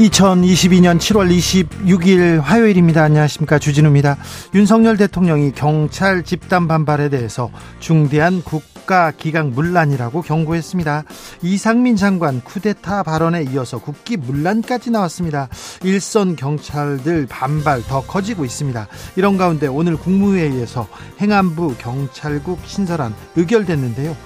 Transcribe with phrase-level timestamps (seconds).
[0.00, 3.02] 2022년 7월 26일 화요일입니다.
[3.02, 3.58] 안녕하십니까.
[3.58, 4.16] 주진우입니다.
[4.54, 7.50] 윤석열 대통령이 경찰 집단 반발에 대해서
[7.80, 11.04] 중대한 국가 기강 문란이라고 경고했습니다.
[11.42, 15.48] 이상민 장관 쿠데타 발언에 이어서 국기 문란까지 나왔습니다.
[15.82, 18.88] 일선 경찰들 반발 더 커지고 있습니다.
[19.16, 20.88] 이런 가운데 오늘 국무회의에서
[21.20, 24.16] 행안부 경찰국 신설안 의결됐는데요.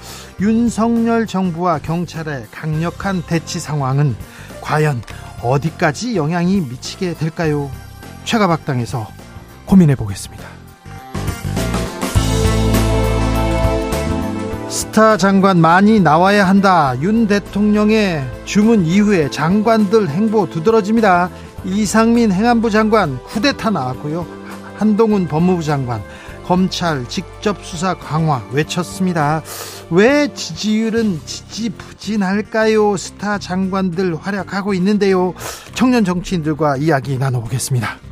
[0.40, 4.14] 윤석열 정부와 경찰의 강력한 대치 상황은
[4.60, 5.02] 과연
[5.44, 7.70] 어디까지 영향이 미치게 될까요?
[8.24, 9.06] 최가박당에서
[9.66, 10.42] 고민해 보겠습니다.
[14.70, 16.94] 스타 장관 많이 나와야 한다.
[17.00, 21.30] 윤 대통령의 주문 이후에 장관들 행보 두드러집니다.
[21.64, 24.26] 이상민 행안부 장관 쿠데타 나왔고요.
[24.76, 26.02] 한동훈 법무부 장관
[26.44, 29.42] 검찰 직접 수사 강화 외쳤습니다.
[29.90, 32.96] 왜 지지율은 지지부진할까요?
[32.96, 35.34] 스타 장관들 활약하고 있는데요.
[35.74, 38.03] 청년 정치인들과 이야기 나눠보겠습니다.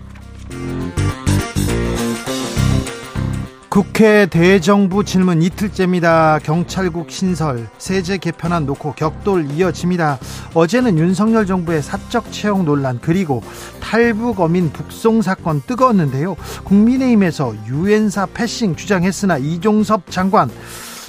[3.72, 6.40] 국회 대정부 질문 이틀째입니다.
[6.40, 10.18] 경찰국 신설, 세제 개편안 놓고 격돌 이어집니다.
[10.52, 13.42] 어제는 윤석열 정부의 사적 채용 논란 그리고
[13.80, 16.36] 탈북 어민 북송 사건 뜨거웠는데요.
[16.64, 20.50] 국민의힘에서 유엔사 패싱 주장했으나 이종섭 장관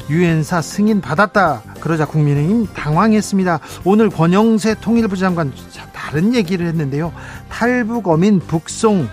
[0.10, 1.62] 유엔사 승인 받았다.
[1.80, 3.60] 그러자 국민의힘 당황했습니다.
[3.84, 5.52] 오늘 권영세 통일부 장관
[5.94, 7.14] 다른 얘기를 했는데요.
[7.50, 9.08] 탈북 어민 북송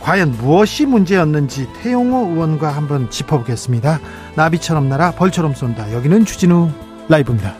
[0.00, 4.00] 과연 무엇이 문제였는지 태용호 의원과 한번 짚어보겠습니다.
[4.36, 5.92] 나비처럼 날아 벌처럼 쏜다.
[5.92, 6.70] 여기는 주진우
[7.08, 7.54] 라이브입니다.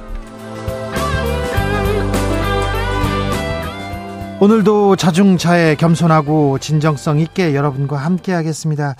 [4.39, 8.95] 오늘도 자중차에 겸손하고 진정성 있게 여러분과 함께 하겠습니다.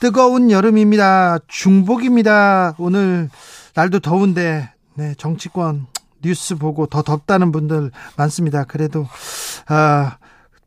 [0.00, 1.38] 뜨거운 여름입니다.
[1.46, 2.74] 중복입니다.
[2.78, 3.28] 오늘
[3.74, 5.86] 날도 더운데 네, 정치권
[6.22, 8.64] 뉴스 보고 더 덥다는 분들 많습니다.
[8.64, 9.06] 그래도
[9.66, 10.16] 아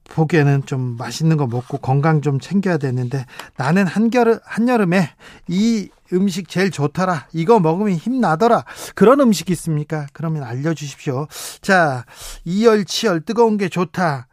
[0.10, 3.26] 보기에는 좀 맛있는 거 먹고 건강 좀 챙겨야 되는데
[3.58, 5.10] 나는 한겨울 한여름에
[5.48, 7.28] 이 음식 제일 좋더라.
[7.34, 8.66] 이거 먹으면 힘 나더라.
[8.94, 10.06] 그런 음식 있습니까?
[10.14, 11.28] 그러면 알려 주십시오.
[11.62, 12.06] 자,
[12.46, 14.28] 이열치열 뜨거운 게 좋다.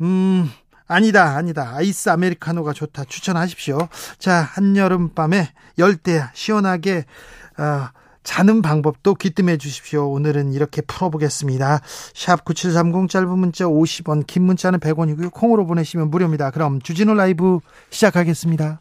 [0.00, 0.50] 음,
[0.90, 1.72] 아니다, 아니다.
[1.76, 3.04] 아이스 아메리카노가 좋다.
[3.04, 3.78] 추천하십시오.
[4.18, 7.04] 자, 한여름 밤에 열대 시원하게
[7.58, 7.88] 어,
[8.24, 10.10] 자는 방법도 귀뜸해 주십시오.
[10.10, 11.80] 오늘은 이렇게 풀어보겠습니다.
[12.12, 15.32] 샵 9730 짧은 문자 50원, 긴 문자는 100원이고요.
[15.32, 16.50] 콩으로 보내시면 무료입니다.
[16.50, 18.80] 그럼 주진우 라이브 시작하겠습니다.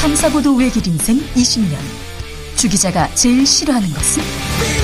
[0.00, 1.76] 탐사보도 외길 인생 20년.
[2.54, 4.83] 주 기자가 제일 싫어하는 것은?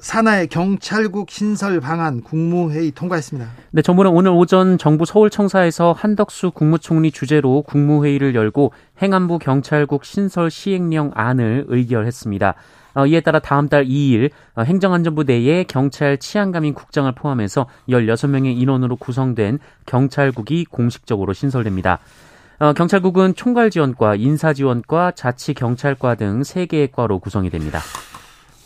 [0.00, 3.48] 산하의 경찰국 신설 방안 국무회의 통과했습니다.
[3.70, 11.10] 네, 정부는 오늘 오전 정부 서울청사에서 한덕수 국무총리 주재로 국무회의를 열고 행안부 경찰국 신설 시행령
[11.14, 12.54] 안을 의결했습니다.
[12.94, 18.96] 어, 이에 따라 다음 달 2일 어, 행정안전부 내에 경찰 치안감인 국장을 포함해서 16명의 인원으로
[18.96, 22.00] 구성된 경찰국이 공식적으로 신설됩니다.
[22.58, 27.80] 어, 경찰국은 총괄지원과, 인사지원과, 자치경찰과 등 3개의 과로 구성이 됩니다.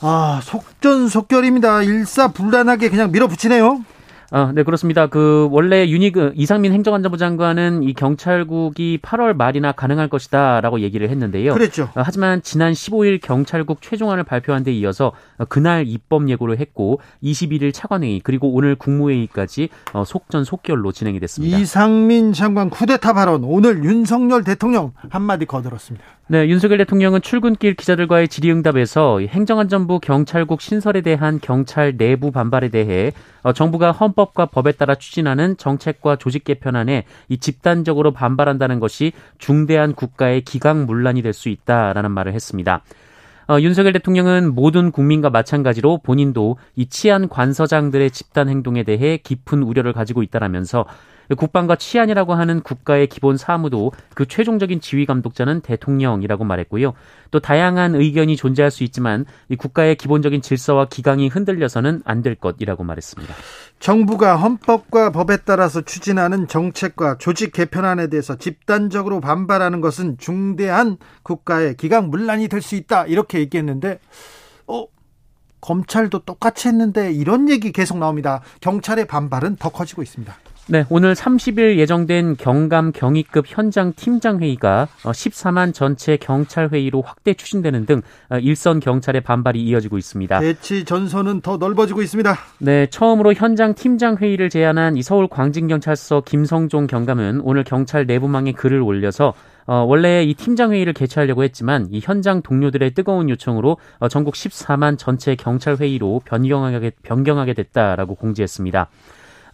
[0.06, 1.82] 아, 속전속결입니다.
[1.82, 3.82] 일사불란하게 그냥 밀어붙이네요.
[4.30, 5.06] 아, 네, 그렇습니다.
[5.06, 11.54] 그, 원래 유니그 이상민 행정안전부 장관은 이 경찰국이 8월 말이나 가능할 것이다 라고 얘기를 했는데요.
[11.54, 11.84] 그랬죠.
[11.94, 17.72] 어, 하지만 지난 15일 경찰국 최종안을 발표한 데 이어서 어, 그날 입법 예고를 했고 21일
[17.72, 21.56] 차관회의 그리고 오늘 국무회의까지 어, 속전속결로 진행이 됐습니다.
[21.56, 26.04] 이상민 장관 쿠데타 발언 오늘 윤석열 대통령 한마디 거들었습니다.
[26.26, 33.12] 네, 윤석열 대통령은 출근길 기자들과의 질의응답에서 행정안전부 경찰국 신설에 대한 경찰 내부 반발에 대해
[33.42, 40.40] 어, 정부가 헌법과 법에 따라 추진하는 정책과 조직 개편안에 이 집단적으로 반발한다는 것이 중대한 국가의
[40.40, 42.82] 기강문란이 될 수 있다라는 말을 했습니다.
[43.46, 49.92] 어, 윤석열 대통령은 모든 국민과 마찬가지로 본인도 이 치안 관서장들의 집단 행동에 대해 깊은 우려를
[49.92, 50.86] 가지고 있다라면서
[51.38, 56.92] 국방과 치안이라고 하는 국가의 기본 사무도 그 최종적인 지휘 감독자는 대통령이라고 말했고요.
[57.30, 62.84] 또 다양한 의견이 존재할 수 있지만 이 국가의 기본적인 질서와 기강이 흔들려서는 안 될 것이라고
[62.84, 63.34] 말했습니다.
[63.80, 72.08] 정부가 헌법과 법에 따라서 추진하는 정책과 조직 개편안에 대해서 집단적으로 반발하는 것은 중대한 국가의 기강
[72.08, 73.98] 문란이 될 수 있다 이렇게 얘기했는데
[74.66, 74.86] 어
[75.60, 78.40] 검찰도 똑같이 했는데 이런 얘기 계속 나옵니다.
[78.60, 80.34] 경찰의 반발은 더 커지고 있습니다.
[80.66, 87.34] 네, 오늘 30일 예정된 경감 경위급 현장 팀장 회의가 14만 어, 전체 경찰 회의로 확대
[87.34, 88.00] 추진되는 등
[88.30, 90.40] 어, 일선 경찰의 반발이 이어지고 있습니다.
[90.40, 92.34] 대치 전선은 더 넓어지고 있습니다.
[92.60, 98.80] 네, 처음으로 현장 팀장 회의를 제안한 이 서울 광진경찰서 김성종 경감은 오늘 경찰 내부망에 글을
[98.80, 99.34] 올려서
[99.66, 104.96] 어, 원래 이 팀장 회의를 개최하려고 했지만 이 현장 동료들의 뜨거운 요청으로 어, 전국 14만
[104.96, 108.88] 전체 경찰 회의로 변경하게 변경하게 됐다라고 공지했습니다.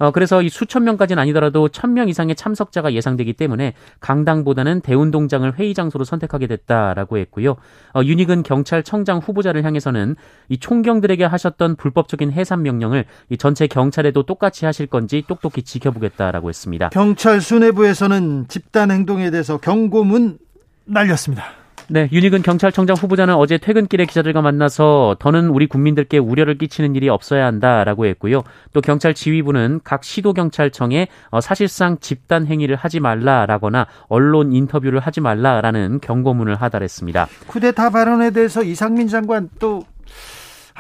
[0.01, 5.75] 어, 그래서 이 수천 명까지는 아니더라도 천 명 이상의 참석자가 예상되기 때문에 강당보다는 대운동장을 회의
[5.75, 7.57] 장소로 선택하게 됐다라고 했고요.
[7.95, 10.17] 어, 윤익은 경찰청장 후보자를 향해서는
[10.49, 16.89] 이 총경들에게 하셨던 불법적인 해산 명령을 이 전체 경찰에도 똑같이 하실 건지 똑똑히 지켜보겠다라고 했습니다.
[16.91, 20.39] 경찰 수뇌부에서는 집단 행동에 대해서 경고문
[20.87, 21.60] 날렸습니다.
[21.93, 27.47] 네, 윤희근 경찰청장 후보자는 어제 퇴근길에 기자들과 만나서 더는 우리 국민들께 우려를 끼치는 일이 없어야
[27.47, 28.45] 한다라고 했고요.
[28.73, 35.21] 또 경찰 지휘부는 각 시도 경찰청에 어, 사실상 집단 행위를 하지 말라라거나 언론 인터뷰를 하지
[35.21, 37.27] 말라라는 경고문을 하달했습니다.
[37.49, 39.83] 쿠데타 발언에 대해서 이상민 장관 또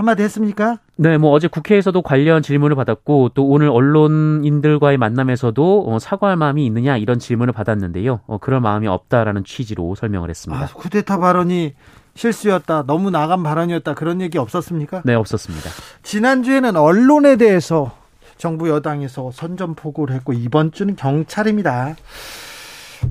[0.01, 0.79] 한마디 했습니까?
[0.97, 6.97] 네, 뭐 어제 국회에서도 관련 질문을 받았고 또 오늘 언론인들과의 만남에서도 어, 사과할 마음이 있느냐
[6.97, 8.21] 이런 질문을 받았는데요.
[8.27, 10.65] 어, 그럴 마음이 없다라는 취지로 설명을 했습니다.
[10.65, 11.75] 아, 쿠데타 발언이
[12.15, 15.03] 실수였다, 너무 나간 발언이었다 그런 얘기 없었습니까?
[15.05, 15.69] 네, 없었습니다.
[16.03, 17.93] 지난주에는 언론에 대해서
[18.39, 21.95] 정부 여당에서 선전포고를 했고 이번 주는 경찰입니다.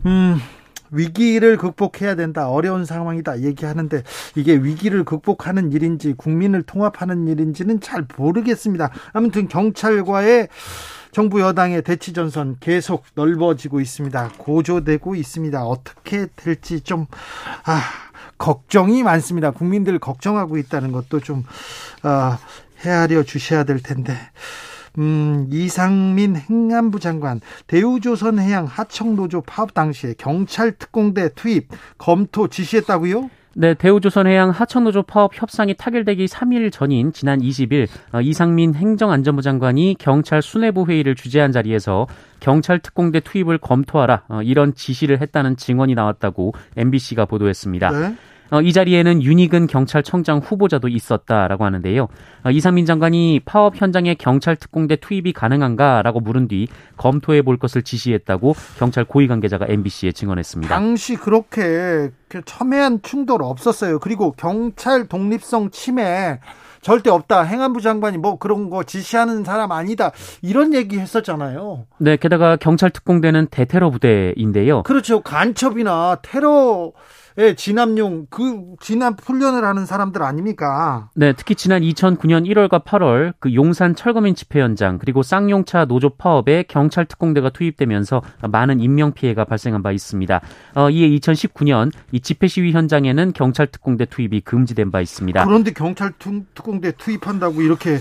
[0.08, 0.40] 음,
[0.92, 2.50] 위기를 극복해야 된다.
[2.50, 3.42] 어려운 상황이다.
[3.42, 4.04] 얘기하는데
[4.36, 8.92] 이게 위기를 극복하는 일인지 국민을 통합하는 일인지는 잘 모르겠습니다.
[9.14, 10.50] 아무튼 경찰과의
[11.12, 14.34] 정부 여당의 대치 전선 계속 넓어지고 있습니다.
[14.38, 15.66] 고조되고 있습니다.
[15.66, 17.08] 어떻게 될지 좀
[17.66, 17.82] 아,
[18.38, 19.52] 걱정이 많습니다.
[19.52, 21.44] 국민들 걱정하고 있다는 것도 좀
[22.04, 22.38] 아,
[22.82, 24.16] 헤아려 주셔야 될 텐데.
[24.98, 33.30] 음, 이상민 행안부 장관 대우조선해양 하청노조 파업 당시에 경찰 특공대 투입 검토 지시했다고요?
[33.56, 40.42] 네, 대우조선해양 하청노조 파업 협상이 타결되기 3일 전인 지난 20일 어, 이상민 행정안전부 장관이 경찰
[40.42, 42.08] 수뇌부 회의를 주재한 자리에서
[42.40, 47.92] 경찰 특공대 투입을 검토하라 어, 이런 지시를 했다는 증언이 나왔다고 MBC가 보도했습니다.
[47.92, 48.16] 네?
[48.52, 52.08] 어, 이 자리에는 윤희근 경찰청장 후보자도 있었다라고 하는데요.
[52.44, 56.68] 어, 이상민 장관이 파업 현장에 경찰 특공대 투입이 가능한가라고 물은 뒤
[56.98, 60.74] 검토해 볼 것을 지시했다고 경찰 고위 관계자가 MBC에 증언했습니다.
[60.74, 62.10] 당시 그렇게
[62.46, 64.00] 첨예한 충돌 없었어요.
[64.00, 66.40] 그리고 경찰 독립성 침해
[66.82, 67.44] 절대 없다.
[67.44, 70.12] 행안부 장관이 뭐 그런 거 지시하는 사람 아니다.
[70.42, 71.86] 이런 얘기 했었잖아요.
[71.98, 74.84] 네, 게다가 경찰 특공대는 대테러 부대인데요.
[74.84, 75.22] 그렇죠.
[75.22, 76.94] 간첩이나 테러
[77.40, 81.10] 예, 진압용 그 진압 훈련을 하는 사람들 아닙니까?
[81.16, 86.64] 네, 특히 지난 2009년 1월과 8월 그 용산 철거민 집회 현장 그리고 쌍용차 노조 파업에
[86.68, 90.42] 경찰 특공대가 투입되면서 많은 인명 피해가 발생한 바 있습니다.
[90.76, 95.46] 어, 이에 2019년 이 집회 시위 현장에는 경찰 특공대 투입이 금지된 바 있습니다.
[95.46, 98.00] 그런데 경찰 특공대 투입한다고 이렇게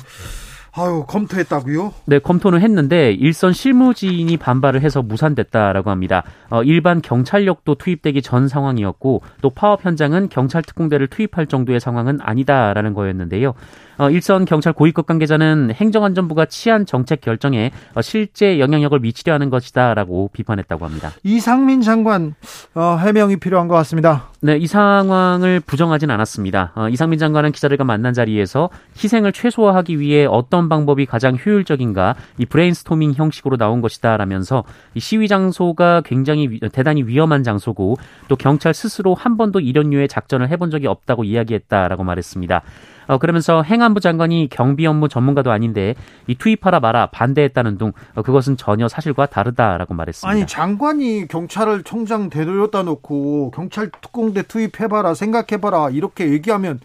[0.73, 1.93] 아유, 검토했다고요?
[2.07, 6.23] 네, 검토는 했는데 일선 실무진이 반발을 해서 무산됐다라고 합니다.
[6.51, 12.95] 어, 일반 경찰력도 투입되기 전 상황이었고 또 파업 현장은 경찰 특공대를 투입할 정도의 상황은 아니다라는
[12.95, 13.55] 거였는데요.
[13.99, 20.31] 어, 일선 경찰 고위급 관계자는 행정안전부가 치안 정책 결정에 어, 실제 영향력을 미치려 하는 것이다라고
[20.33, 21.11] 비판했다고 합니다.
[21.25, 22.35] 이상민 장관
[22.75, 24.29] 어, 해명이 필요한 것 같습니다.
[24.41, 26.73] 네, 이 상황을 부정하진 않았습니다.
[26.77, 28.71] 어, 이상민 장관은 기자들과 만난 자리에서
[29.03, 34.63] 희생을 최소화하기 위해 어떤 방법이 가장 효율적인가 이 브레인스토밍 형식으로 나온 것이다라면서
[34.95, 37.97] 이 시위 장소가 굉장히 대단히 위험한 장소고
[38.29, 42.63] 또 경찰 스스로 한 번도 이런 류의 작전을 해본 적이 없다고 이야기했다라고 말했습니다.
[43.09, 45.95] 어, 그러면서 행안부 장관이 경비 업무 전문가도 아닌데
[46.27, 50.31] 이 투입하라 마라 반대했다는 등 어, 그것은 전혀 사실과 다르다라고 말했습니다.
[50.31, 56.81] 아니 장관이 경찰을 총장 되돌렸다 놓고 경찰 특공대 투입해봐라 생각해봐라 이렇게 얘기하면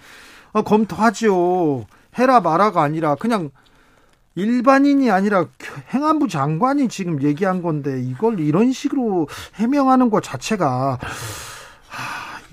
[0.53, 1.86] 어, 검토하지요.
[2.18, 3.50] 해라 마라가 아니라 그냥
[4.36, 5.46] 일반인이 아니라
[5.94, 10.98] 행안부 장관이 지금 얘기한 건데 이걸 이런 식으로 해명하는 것 자체가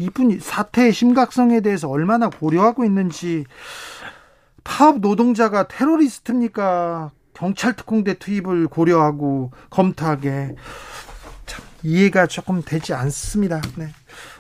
[0.00, 3.45] 이분이 사태의 심각성에 대해서 얼마나 고려하고 있는지
[4.64, 7.11] 파업 노동자가 테러리스트입니까?
[7.35, 10.57] 경찰 특공대 투입을 고려하고 검토하게
[11.45, 13.61] 참 이해가 조금 되지 않습니다.
[13.76, 13.88] 네.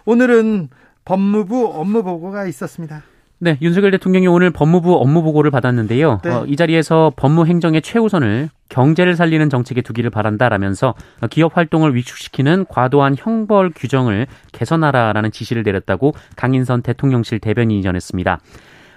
[0.06, 0.70] 오늘은
[1.04, 3.02] 법무부 업무 보고가 있었습니다.
[3.42, 6.20] 네, 윤석열 대통령이 오늘 법무부 업무 보고를 받았는데요.
[6.22, 6.30] 네.
[6.30, 10.94] 어, 이 자리에서 법무 행정의 최우선을 경제를 살리는 정책에 두기를 바란다라면서
[11.30, 18.40] 기업 활동을 위축시키는 과도한 형벌 규정을 개선하라라는 지시를 내렸다고 강인선 대통령실 대변인이 전했습니다.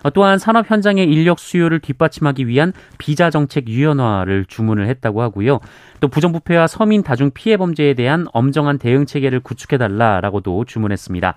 [0.03, 5.61] 어, 또한 산업 현장의 인력 수요를 뒷받침하기 위한 비자 정책 유연화를 주문을 했다고 하고요.
[6.01, 11.33] 또 부정부패와 서민 다중 피해 범죄에 대한 엄정한 대응 체계를 구축해 달라라고도 주문했습니다.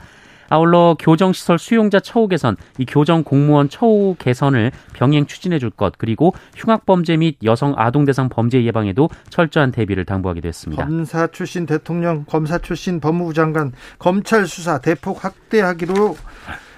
[0.49, 6.35] 아울러 교정시설 수용자 처우 개선, 이 교정 공무원 처우 개선을 병행 추진해 줄 것, 그리고
[6.57, 10.85] 흉악범죄 및 여성 아동 대상 범죄 예방에도 철저한 대비를 당부하기도 했습니다.
[10.85, 16.17] 검사 출신 대통령, 검사 출신 법무부 장관, 검찰 수사 대폭 확대하기로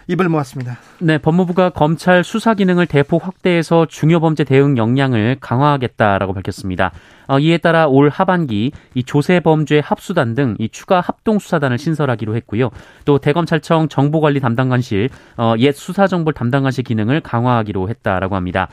[0.09, 0.79] 입을 모았습니다.
[1.01, 6.93] 네, 법무부가 검찰 수사 기능을 대폭 확대해서 중요 범죄 대응 역량을 강화하겠다라고 밝혔습니다.
[7.27, 12.35] 어, 이에 따라 올 하반기 이 조세 범죄 합수단 등 이 추가 합동 수사단을 신설하기로
[12.37, 12.71] 했고요.
[13.05, 18.69] 또 대검찰청 정보관리 담당관실 어, 옛 수사정보 담당관실 기능을 강화하기로 했다라고 합니다.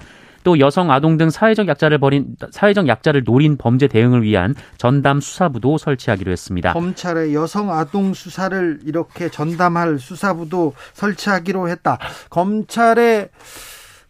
[0.46, 5.80] 또 여성 아동 등 사회적 약자를 벌인 사회적 약자를 노린 범죄 대응을 위한 전담 수사부도
[5.80, 6.72] 설치하기로 했습니다.
[6.72, 11.98] 검찰의 여성 아동 수사를 이렇게 전담할 수사부도 설치하기로 했다.
[12.30, 13.30] 검찰의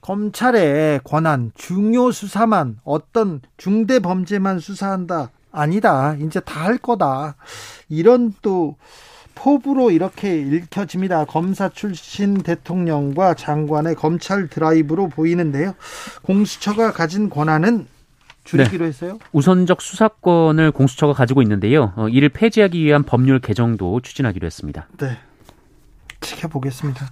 [0.02, 5.32] 검찰의 권한 중요 수사만 어떤 중대 범죄만 수사한다.
[5.54, 6.16] 아니다.
[6.20, 7.38] 이제 다 할 거다.
[7.88, 8.76] 이런 또
[9.36, 11.26] 포부로 이렇게 읽혀집니다.
[11.26, 15.76] 검사 출신 대통령과 장관의 검찰 드라이브로 보이는데요.
[16.24, 17.88] 공수처가 가진 권한은
[18.46, 18.90] 줄이기로 네.
[18.90, 19.20] 했어요?
[19.32, 21.94] 우선적 수사권을 공수처가 가지고 있는데요.
[21.96, 24.88] 어, 이를 폐지하기 위한 법률 개정도 추진하기로 했습니다.
[24.98, 25.18] 네.
[26.22, 27.06] 지켜보겠습니다.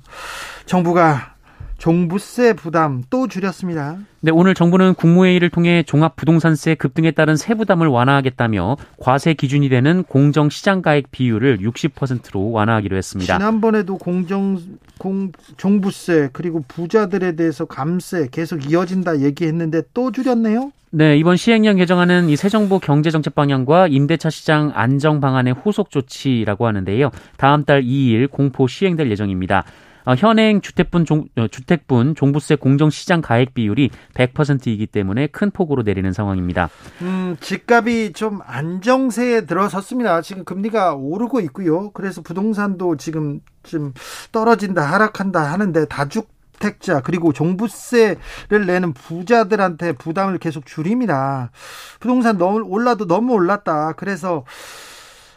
[0.65, 1.32] 정부가
[1.77, 3.97] 종부세 부담 또 줄였습니다.
[4.21, 11.11] 네, 오늘 정부는 국무회의를 통해 종합부동산세 급등에 따른 세부담을 완화하겠다며 과세 기준이 되는 공정 시장가액
[11.11, 13.37] 비율을 60%로 완화하기로 했습니다.
[13.37, 14.57] 지난번에도 공정
[14.97, 20.71] 공 종부세 그리고 부자들에 대해서 감세 계속 이어진다 얘기했는데 또 줄였네요.
[20.95, 25.89] 네, 이번 시행령 개정안은 이 새 정부 경제 정책 방향과 임대차 시장 안정 방안의 후속
[25.89, 27.09] 조치라고 하는데요.
[27.35, 29.63] 다음 달 2일 공포 시행될 예정입니다.
[30.05, 36.11] 어, 현행 주택분 종, 어, 주택분 종부세 공정시장 가액 비율이 100%이기 때문에 큰 폭으로 내리는
[36.11, 36.69] 상황입니다.
[37.01, 40.21] 음, 집값이 좀 안정세에 들어섰습니다.
[40.21, 41.91] 지금 금리가 오르고 있고요.
[41.91, 43.93] 그래서 부동산도 지금 좀
[44.31, 51.51] 떨어진다, 하락한다 하는데 다죽 택자 그리고 종부세를 내는 부자들한테 부담을 계속 줄입니다.
[51.99, 53.93] 부동산 너무 올라도 너무 올랐다.
[53.93, 54.45] 그래서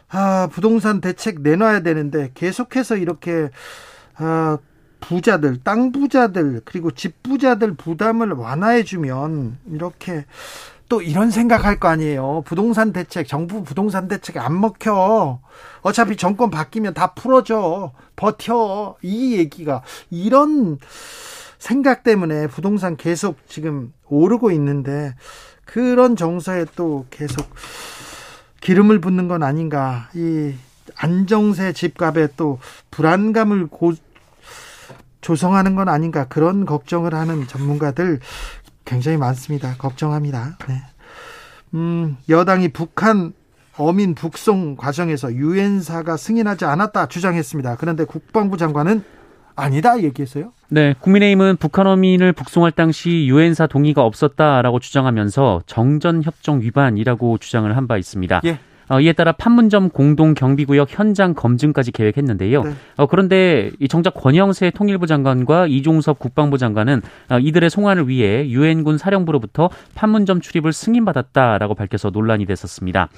[0.09, 3.49] 아, 부동산 대책 내놔야 되는데 계속해서 이렇게
[4.17, 4.57] 아,
[4.99, 10.25] 부자들, 땅 부자들, 그리고 집 부자들 부담을 완화해주면 이렇게
[10.89, 12.43] 또 이런 생각할 거 아니에요.
[12.45, 15.39] 부동산 대책, 정부 부동산 대책 안 먹혀.
[15.81, 17.91] 어차피 정권 바뀌면 다 풀어져.
[18.15, 18.95] 버텨.
[19.01, 20.77] 이 얘기가 이런
[21.59, 25.13] 생각 때문에 부동산 계속 지금 오르고 있는데
[25.65, 27.49] 그런 정서에 또 계속
[28.61, 30.09] 기름을 붓는 건 아닌가.
[30.15, 30.53] 이
[30.95, 32.59] 안정세 집값에 또
[32.91, 33.93] 불안감을 고,
[35.21, 38.19] 조성하는 건 아닌가 그런 걱정을 하는 전문가들
[38.85, 39.75] 굉장히 많습니다.
[39.77, 40.57] 걱정합니다.
[40.67, 40.81] 네.
[41.73, 43.33] 음, 여당이 북한
[43.77, 47.75] 어민 북송 과정에서 유엔사가 승인하지 않았다 주장했습니다.
[47.77, 49.03] 그런데 국방부 장관은
[49.55, 50.51] 아니다 얘기했어요.
[50.69, 57.87] 네, 국민의힘은 북한 어민을 북송할 당시 유엔사 동의가 없었다라고 주장하면서 정전 협정 위반이라고 주장을 한
[57.87, 58.41] 바 있습니다.
[58.45, 58.59] 예.
[58.89, 62.63] 어, 이에 따라 판문점 공동 경비구역 현장 검증까지 계획했는데요.
[62.63, 62.71] 네.
[62.97, 68.97] 어, 그런데 이 정작 권영세 통일부 장관과 이종섭 국방부 장관은 어, 이들의 송환을 위해 유엔군
[68.97, 73.09] 사령부로부터 판문점 출입을 승인받았다라고 밝혀서 논란이 됐었습니다.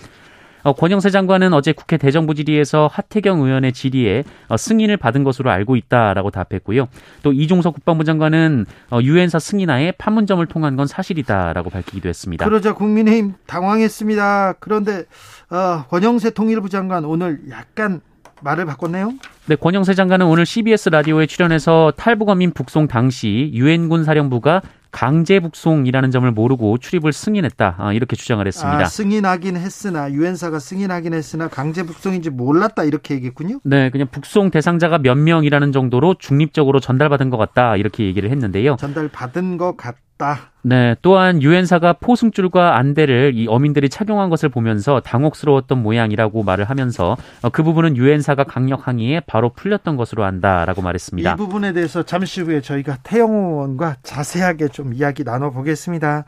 [0.63, 5.75] 어, 권영세 장관은 어제 국회 대정부 질의에서 하태경 의원의 질의에 어, 승인을 받은 것으로 알고
[5.75, 6.87] 있다라고 답했고요.
[7.23, 12.45] 또 이종석 국방부 장관은 어, 유엔사 승인하에 판문점을 통한 건 사실이다라고 밝히기도 했습니다.
[12.45, 14.55] 그러자 국민의힘 당황했습니다.
[14.59, 15.05] 그런데
[15.49, 18.01] 어, 권영세 통일부 장관 오늘 약간
[18.41, 19.13] 말을 바꿨네요.
[19.47, 24.61] 네, 권영세 장관은 오늘 CBS 라디오에 출연해서 탈북어민 북송 당시 유엔군 사령부가
[24.91, 28.79] 강제 북송이라는 점을 모르고 출입을 승인했다 아, 이렇게 주장을 했습니다.
[28.81, 33.59] 아, 승인하긴 했으나 유엔사가 승인하긴 했으나 강제 북송인지 몰랐다 이렇게 얘기했군요.
[33.63, 38.77] 네, 그냥 북송 대상자가 몇 명이라는 정도로 중립적으로 전달받은 것 같다 이렇게 얘기를 했는데요.
[38.79, 39.99] 전달받은 것 같다.
[40.19, 40.51] 없다.
[40.61, 47.49] 네, 또한 유엔사가 포승줄과 안대를 이 어민들이 착용한 것을 보면서 당혹스러웠던 모양이라고 말을 하면서 어,
[47.49, 51.33] 그 부분은 유엔사가 강력 항의에 바로 풀렸던 것으로 안다라고 말했습니다.
[51.33, 56.25] 이 부분에 대해서 잠시 후에 저희가 태영호 의원과 자세하게 좀 이야기 나눠보겠습니다.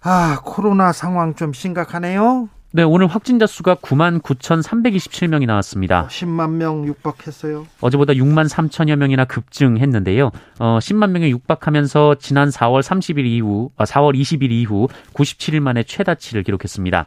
[0.00, 2.48] 아, 코로나 상황 좀 심각하네요.
[2.74, 6.06] 네, 오늘 확진자 수가 9만 9,327명이 나왔습니다.
[6.06, 7.66] 10만 어, 명 육박했어요.
[7.82, 10.30] 어제보다 6만 3천여 명이나 급증했는데요.
[10.58, 16.44] 어, 10만 명이 육박하면서 지난 4월 30일 이후, 아, 4월 20일 이후 97일 만에 최다치를
[16.44, 17.06] 기록했습니다.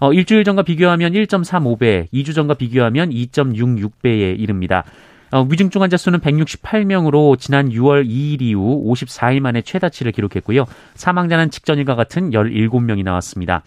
[0.00, 4.82] 어, 일주일 전과 비교하면 1.35배, 2주 전과 비교하면 2.66배에 이릅니다.
[5.30, 10.64] 어, 위중증 환자 수는 168명으로 지난 6월 2일 이후 54일 만에 최다치를 기록했고요.
[10.96, 13.62] 사망자는 직전일과 같은 17명이 나왔습니다.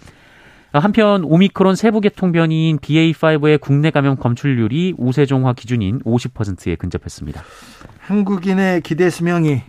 [0.79, 7.43] 한편 오미크론 세부 계통 변이인 BA5의 국내 감염 검출률이 우세종화 기준인 50%에 근접했습니다.
[7.99, 9.63] 한국인의 기대 수명이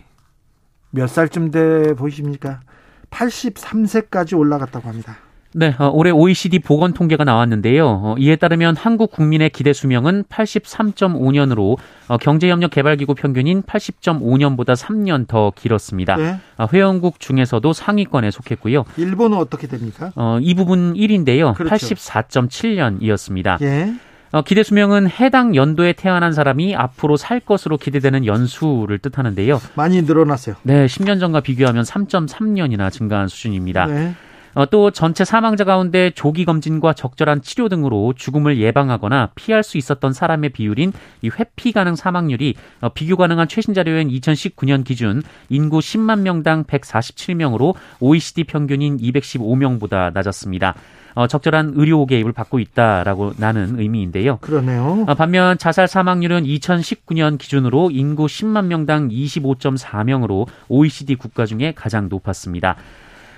[0.91, 2.61] 몇 살쯤 돼 보이십니까?
[3.09, 5.17] 83세까지 올라갔다고 합니다.
[5.55, 7.87] 네, 어, 올해 OECD 보건 통계가 나왔는데요.
[7.87, 16.15] 어, 이에 따르면 한국 국민의 기대 수명은 83.5년으로 어, 경제협력개발기구 평균인 80.5년보다 3년 더 길었습니다.
[16.17, 16.39] 네.
[16.73, 18.85] 회원국 중에서도 상위권에 속했고요.
[18.97, 20.11] 일본은 어떻게 됩니까?
[20.41, 21.53] 이 부분 1인데요.
[21.55, 21.87] 그렇죠.
[21.87, 23.61] 84.7년이었습니다.
[23.61, 23.93] 예.
[24.45, 29.61] 기대 수명은 해당 연도에 태어난 사람이 앞으로 살 것으로 기대되는 연수를 뜻하는데요.
[29.75, 30.55] 많이 늘어났어요.
[30.63, 33.85] 네, 10년 전과 비교하면 3.3년이나 증가한 수준입니다.
[33.85, 34.15] 네.
[34.55, 40.13] 어, 또 전체 사망자 가운데 조기 검진과 적절한 치료 등으로 죽음을 예방하거나 피할 수 있었던
[40.13, 46.19] 사람의 비율인 이 회피 가능 사망률이 어, 비교 가능한 최신 자료인 2019년 기준 인구 10만
[46.19, 50.75] 명당 147명으로 OECD 평균인 215명보다 낮았습니다.
[51.15, 54.37] 어, 적절한 의료 개입을 받고 있다라고 나는 의미인데요.
[54.37, 55.05] 그러네요.
[55.07, 62.77] 어, 반면 자살 사망률은 2019년 기준으로 인구 10만 명당 25.4명으로 OECD 국가 중에 가장 높았습니다.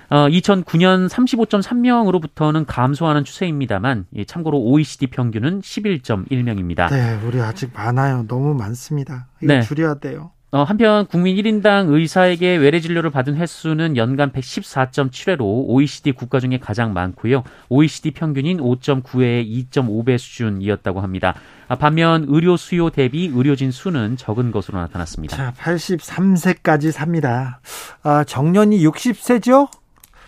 [0.08, 6.90] 어, 2009년 35.3명으로부터는 감소하는 추세입니다만 예, 참고로 OECD 평균은 11.1명입니다.
[6.90, 8.24] 네, 우리 아직 많아요.
[8.28, 9.26] 너무 많습니다.
[9.40, 9.62] 네.
[9.62, 10.30] 줄여야 돼요.
[10.52, 16.92] 어, 한편 국민 1인당 의사에게 외래 진료를 받은 횟수는 연간 114.7회로 OECD 국가 중에 가장
[16.92, 17.42] 많고요.
[17.68, 21.34] OECD 평균인 5.9회에 2.5배 수준이었다고 합니다.
[21.68, 25.36] 아, 반면 의료 수요 대비 의료진 수는 적은 것으로 나타났습니다.
[25.36, 27.60] 자, 83세까지 삽니다.
[28.04, 29.68] 아, 정년이 60세죠?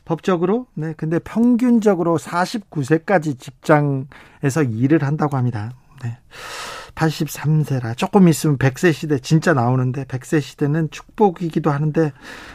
[0.08, 0.66] 법적으로.
[0.72, 0.94] 네.
[0.96, 5.70] 근데 평균적으로 49세까지 직장에서 일을 한다고 합니다.
[6.02, 6.16] 네.
[6.94, 12.12] 83세라 조금 있으면 100세 시대 진짜 나오는데 100세 시대는 축복이기도 하는데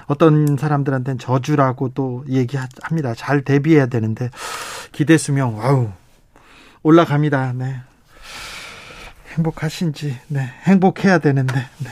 [0.07, 3.13] 어떤 사람들한테는 저주라고 또 얘기합니다.
[3.13, 4.31] 잘 대비해야 되는데
[4.91, 5.91] 기대 수명 아우
[6.81, 7.53] 올라갑니다.
[7.53, 7.81] 네.
[9.35, 10.49] 행복하신지 네.
[10.63, 11.89] 행복해야 되는데 네.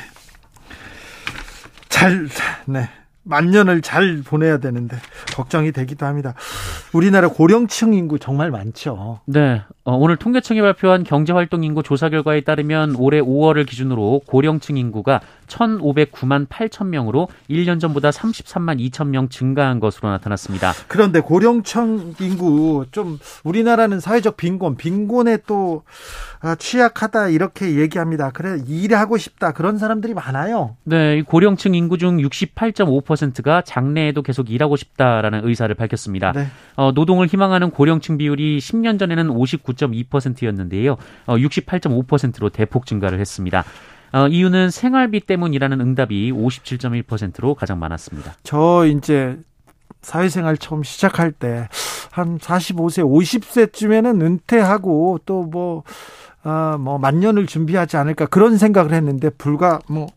[1.88, 2.28] 잘
[2.65, 2.89] 네.
[3.24, 4.98] 만년을 잘 보내야 되는데
[5.36, 6.34] 걱정이 되기도 합니다.
[6.94, 9.22] 우리나라 고령층 인구 정말 많죠.
[9.26, 9.62] 네.
[9.84, 16.48] 어, 오늘 통계청이 발표한 경제활동 인구 조사 결과에 따르면 올해 5월을 기준으로 고령층 인구가 1,509만
[16.48, 20.74] 8천 명으로 1년 전보다 33만 2천 명 증가한 것으로 나타났습니다.
[20.88, 25.84] 그런데 고령층 인구 좀 우리나라는 사회적 빈곤, 빈곤에 또
[26.44, 28.32] 아, 취약하다 이렇게 얘기합니다.
[28.32, 30.76] 그래 일하고 싶다 그런 사람들이 많아요.
[30.84, 36.32] 네, 고령층 인구 중 68.5%가 장래에도 계속 일하고 싶다라는 의사를 밝혔습니다.
[36.32, 36.48] 네.
[36.76, 39.30] 어, 노동을 희망하는 고령층 비율이 10년 전에는
[39.74, 40.98] 59.2%였는데요.
[41.26, 43.64] 어, 68.5%로 대폭 증가를 했습니다.
[44.14, 48.36] 어, 이유는 생활비 때문이라는 응답이 57.1%로 가장 많았습니다.
[48.44, 49.38] 저 이제
[50.02, 51.68] 사회생활 처음 시작할 때
[52.12, 55.84] 한 45세, 50세쯤에는 은퇴하고 또 뭐,
[56.44, 60.08] 아, 뭐, 만년을 준비하지 않을까 그런 생각을 했는데 불과 뭐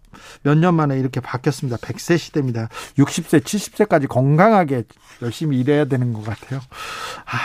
[0.42, 1.78] 몇 년 만에 이렇게 바뀌었습니다.
[1.78, 2.68] 100세 시대입니다.
[2.98, 4.84] 60세, 70세까지 건강하게
[5.22, 6.60] 열심히 일해야 되는 것 같아요.
[7.26, 7.38] 아,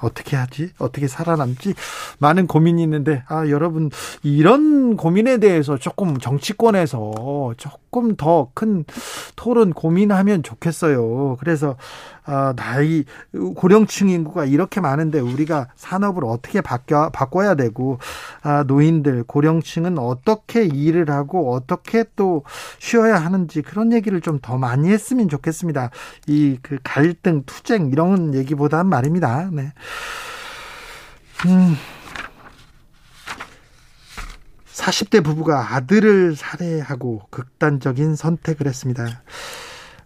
[0.00, 0.70] 어떻게 하지?
[0.78, 1.74] 어떻게 살아남지?
[2.18, 3.90] 많은 고민이 있는데, 아, 여러분,
[4.22, 8.84] 이런 고민에 대해서 조금 정치권에서 조금 더 큰
[9.36, 11.36] 토론 고민하면 좋겠어요.
[11.40, 11.76] 그래서,
[12.26, 13.04] 아, 나이,
[13.54, 17.98] 고령층 인구가 이렇게 많은데 우리가 산업을 어떻게 바뀌어, 바꿔야 되고,
[18.42, 22.44] 아, 노인들, 고령층은 어떻게 일을 하고 어떻게 또
[22.78, 25.90] 쉬어야 하는지 그런 얘기를 좀 더 많이 했으면 좋겠습니다.
[26.26, 29.48] 이 그 갈등, 투쟁, 이런 얘기보다는 말입니다.
[29.52, 29.72] 네.
[31.46, 31.76] 음.
[34.72, 39.22] 40대 부부가 아들을 살해하고 극단적인 선택을 했습니다.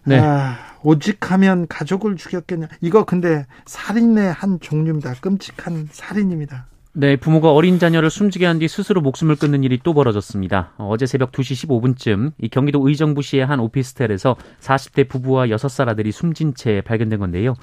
[0.05, 0.19] 네.
[0.19, 2.67] 아, 오직 하면 가족을 죽였겠냐.
[2.81, 5.15] 이거 근데 살인의 한 종류입니다.
[5.21, 6.67] 끔찍한 살인입니다.
[6.93, 10.73] 네, 부모가 어린 자녀를 숨지게 한 뒤 스스로 목숨을 끊는 일이 또 벌어졌습니다.
[10.77, 16.81] 어제 새벽 2시 15분쯤 이 경기도 의정부시의 한 오피스텔에서 40대 부부와 6살 아들이 숨진 채
[16.81, 17.53] 발견된 건데요.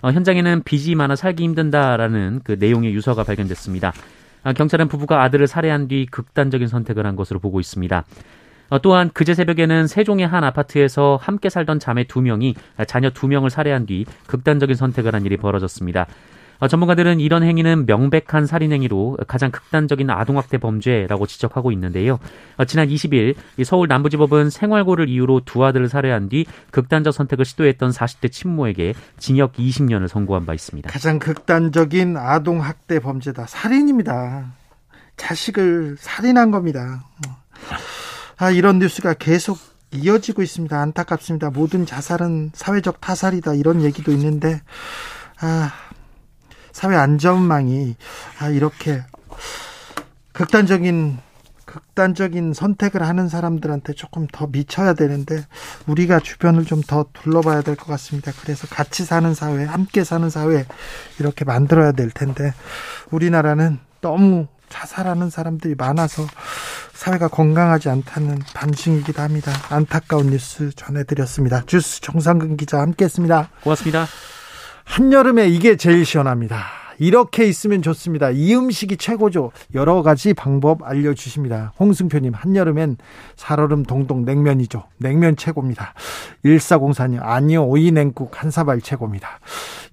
[0.00, 3.92] 어, 현장에는 빚이 많아 살기 힘든다라는 그 내용의 유서가 발견됐습니다.
[4.44, 8.04] 어, 경찰은 부부가 아들을 살해한 뒤 극단적인 선택을 한 것으로 보고 있습니다.
[8.70, 12.54] 어, 또한 그제 새벽에는 세종의 한 아파트에서 함께 살던 자매 두 명이
[12.86, 16.06] 자녀 두 명을 살해한 뒤 극단적인 선택을 한 일이 벌어졌습니다.
[16.60, 22.18] 어, 전문가들은 이런 행위는 명백한 살인 행위로 가장 극단적인 아동학대 범죄라고 지적하고 있는데요.
[22.56, 28.32] 어, 지난 20일 서울 남부지법은 생활고를 이유로 두 아들을 살해한 뒤 극단적 선택을 시도했던 40대
[28.32, 30.90] 친모에게 징역 20년을 선고한 바 있습니다.
[30.90, 33.46] 가장 극단적인 아동학대 범죄다.
[33.46, 34.52] 살인입니다.
[35.16, 37.04] 자식을 살인한 겁니다.
[38.38, 39.58] 아, 이런 뉴스가 계속
[39.92, 40.78] 이어지고 있습니다.
[40.78, 41.50] 안타깝습니다.
[41.50, 43.54] 모든 자살은 사회적 타살이다.
[43.54, 44.60] 이런 얘기도 있는데,
[45.40, 45.72] 아,
[46.72, 47.96] 사회 안전망이
[48.40, 49.02] 아, 이렇게
[50.32, 51.18] 극단적인
[51.64, 55.44] 극단적인 선택을 하는 사람들한테 조금 더 미쳐야 되는데
[55.86, 58.32] 우리가 주변을 좀 더 둘러봐야 될 것 같습니다.
[58.40, 60.64] 그래서 같이 사는 사회, 함께 사는 사회
[61.18, 62.54] 이렇게 만들어야 될 텐데
[63.10, 66.26] 우리나라는 너무 자살하는 사람들이 많아서
[66.92, 69.52] 사회가 건강하지 않다는 반증이기도 합니다.
[69.70, 71.62] 안타까운 뉴스 전해드렸습니다.
[71.66, 73.50] 주스 정상근 기자 함께했습니다.
[73.62, 74.06] 고맙습니다.
[74.84, 76.87] 한여름에 이게 제일 시원합니다.
[76.98, 78.30] 이렇게 있으면 좋습니다.
[78.30, 79.52] 이 음식이 최고죠.
[79.74, 81.72] 여러 가지 방법 알려주십니다.
[81.78, 82.96] 홍승표님, 한여름엔
[83.36, 84.84] 살얼음 동동 냉면이죠.
[84.98, 85.94] 냉면 최고입니다.
[86.44, 89.40] 1404님, 아니요, 오이 냉국 한 사발 최고입니다.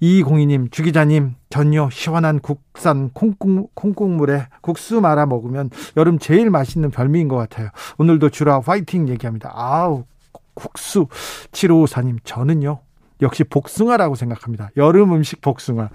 [0.01, 7.37] 2202님, 주기자님, 전요 시원한 국산 콩국, 콩국물에 국수 말아 먹으면 여름 제일 맛있는 별미인 것
[7.37, 7.69] 같아요.
[7.97, 9.51] 오늘도 주라 화이팅 얘기합니다.
[9.53, 10.03] 아우,
[10.53, 11.07] 국수.
[11.51, 12.79] 7554님, 저는요,
[13.21, 14.69] 역시 복숭아라고 생각합니다.
[14.78, 15.89] 여름 음식 복숭아.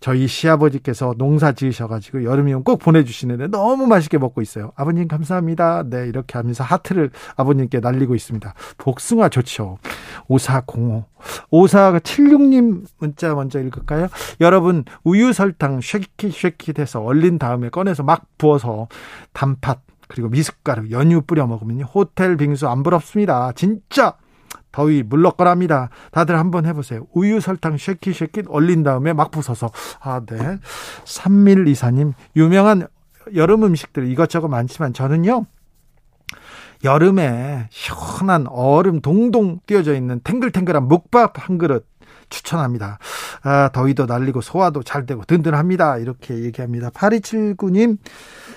[0.00, 4.72] 저희 시아버지께서 농사 지으셔가지고 여름이면 꼭 보내주시는데 너무 맛있게 먹고 있어요.
[4.76, 5.84] 아버님 감사합니다.
[5.88, 8.54] 네, 이렇게 하면서 하트를 아버님께 날리고 있습니다.
[8.78, 9.78] 복숭아 좋죠.
[10.28, 11.04] 5405.
[11.52, 14.08] 5476님 문자 먼저 읽을까요?
[14.40, 18.88] 여러분, 우유 설탕 쉐킷 쉐킷 해서 얼린 다음에 꺼내서 막 부어서
[19.32, 23.52] 단팥, 그리고 미숫가루, 연유 뿌려 먹으면 호텔 빙수 안 부럽습니다.
[23.52, 24.16] 진짜
[24.72, 25.90] 더위 물러거랍니다.
[26.10, 27.06] 다들 한번 해보세요.
[27.12, 29.70] 우유, 설탕, 쉐킷, 쉐킷 얼린 다음에 막 부숴서.
[30.00, 30.58] 아, 네.
[31.04, 32.86] 3124님, 유명한
[33.34, 35.46] 여름 음식들 이것저것 많지만 저는요,
[36.84, 41.86] 여름에 시원한 얼음 동동 띄어져 있는 탱글탱글한 묵밥 한 그릇
[42.32, 42.98] 추천합니다.
[43.42, 45.98] 아, 더위도 날리고 소화도 잘 되고 든든합니다.
[45.98, 46.90] 이렇게 얘기합니다.
[46.90, 47.98] 8279님,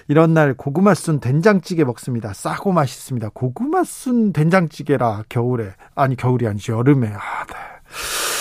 [0.07, 2.33] 이런 날 고구마 순 된장찌개 먹습니다.
[2.33, 3.29] 싸고 맛있습니다.
[3.33, 8.34] 고구마 순 된장찌개라 겨울에 아니 겨울이 아니죠 여름에 아 네.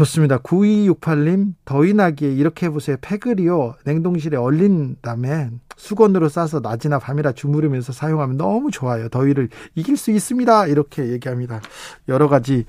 [0.00, 0.38] 좋습니다.
[0.38, 2.96] 9268님 더위 나기에 이렇게 해보세요.
[3.02, 9.08] 패글이요 냉동실에 얼린 다음에 수건으로 싸서 낮이나 밤이나 주무르면서 사용하면 너무 좋아요.
[9.10, 10.68] 더위를 이길 수 있습니다.
[10.68, 11.60] 이렇게 얘기합니다.
[12.08, 12.64] 여러 가지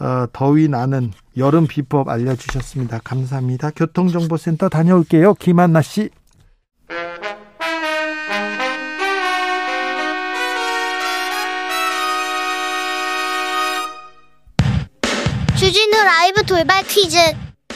[0.00, 3.00] 어, 더위 나는 여름 비법 알려주셨습니다.
[3.04, 3.70] 감사합니다.
[3.70, 5.34] 교통정보센터 다녀올게요.
[5.34, 6.10] 김한나 씨.
[15.64, 17.16] 주진우 라이브 돌발 퀴즈.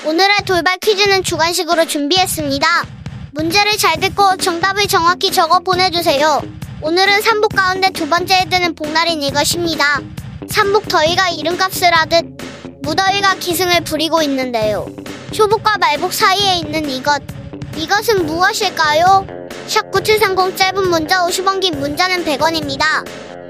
[0.04, 2.66] 오늘의 돌발 퀴즈는 주관식으로 준비했습니다.
[3.32, 6.42] 문제를 잘 듣고 정답을 정확히 적어 보내주세요.
[6.82, 10.02] 오늘은 삼복 가운데 두 번째에 드는 복날인 이것입니다.
[10.50, 12.26] 삼복 더위가 이름값을 하듯
[12.82, 14.84] 무더위가 기승을 부리고 있는데요.
[15.32, 17.22] 초복과 말복 사이에 있는 이것.
[17.74, 19.26] 이것은 무엇일까요?
[19.66, 22.84] 샵9730 짧은 문자 50원 긴 문자는 100원입니다.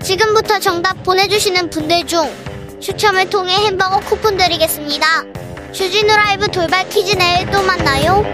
[0.01, 2.33] 지금부터 정답 보내주시는 분들 중
[2.81, 5.07] 추첨을 통해 햄버거 쿠폰 드리겠습니다.
[5.73, 8.25] 주진우 라이브 돌발 퀴즈 내일 또 만나요.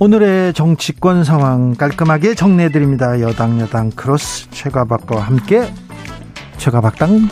[0.00, 3.20] 오늘의 정치권 상황 깔끔하게 정리해드립니다.
[3.20, 5.72] 여당 여당 크로스 최가박과 함께
[6.58, 7.28] 최가박당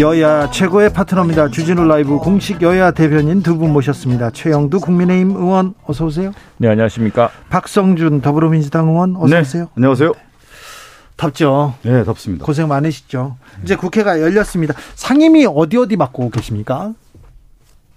[0.00, 1.48] 여야 최고의 파트너입니다.
[1.48, 4.30] 주진우 라이브 공식 여야 대변인 두 분 모셨습니다.
[4.30, 6.32] 최영두 국민의힘 의원 어서 오세요.
[6.58, 7.30] 네 안녕하십니까.
[7.50, 9.68] 박성준 더불어민주당 의원 어서 네, 오세요.
[9.76, 10.12] 안녕하세요.
[11.16, 11.74] 덥죠.
[11.82, 12.44] 네 덥습니다.
[12.44, 13.36] 고생 많으시죠.
[13.64, 14.74] 이제 국회가 열렸습니다.
[14.94, 16.92] 상임위 어디 어디 맡고 계십니까?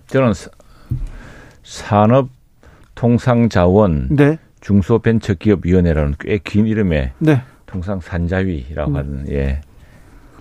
[0.07, 0.49] 저는 사-
[1.63, 7.43] 산업통상자원 네, 중소벤처기업위원회라는 꽤 긴 이름의 네.
[7.67, 8.95] 통상산자위라고 음.
[8.95, 9.61] 하는 예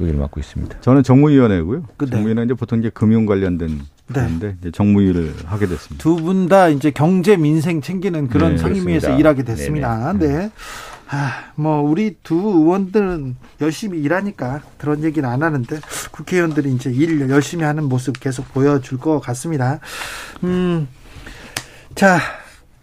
[0.00, 0.80] 그걸 맡고 있습니다.
[0.80, 1.84] 저는 정무위원회고요.
[1.96, 2.12] 그, 네.
[2.12, 6.02] 정무위는 이제 보통 이제 금융 관련된 부분인데 이제 정무위를 하게 됐습니다.
[6.02, 9.18] 두 분 다 이제 경제 민생 챙기는 그런 네, 상임위에서 그렇습니다.
[9.18, 10.12] 일하게 됐습니다.
[10.18, 10.50] 네.
[11.12, 15.80] 아, 뭐 우리 두 의원들은 열심히 일하니까 그런 얘기는 안 하는데
[16.12, 19.80] 국회의원들이 이제 일 열심히 하는 모습 계속 보여줄 것 같습니다.
[20.44, 20.88] 음,
[21.94, 22.18] 자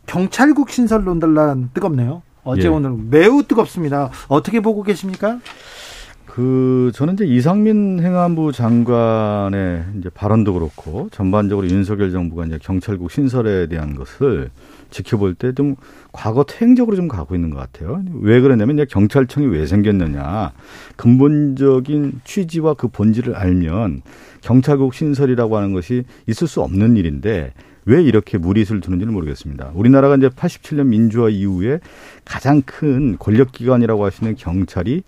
[0.06, 2.21] 경찰국 신설 논란 뜨겁네요.
[2.43, 2.67] 어제 예.
[2.67, 4.10] 오늘 매우 뜨겁습니다.
[4.27, 5.39] 어떻게 보고 계십니까?
[6.27, 13.67] 그 저는 이제 이상민 행안부 장관의 이제 발언도 그렇고 전반적으로 윤석열 정부가 이제 경찰국 신설에
[13.67, 14.49] 대한 것을
[14.89, 15.75] 지켜볼 때 좀
[16.11, 18.03] 과거 퇴행적으로 좀 가고 있는 것 같아요.
[18.21, 20.51] 왜 그러냐면 이제 경찰청이 왜 생겼느냐
[20.95, 24.01] 근본적인 취지와 그 본질을 알면
[24.41, 27.53] 경찰국 신설이라고 하는 것이 있을 수 없는 일인데
[27.85, 29.71] 왜 이렇게 무리수를 두는지는 모르겠습니다.
[29.73, 31.79] 우리나라가 이제 87년 민주화 이후에
[32.25, 35.03] 가장 큰 권력기관이라고 하시는 경찰이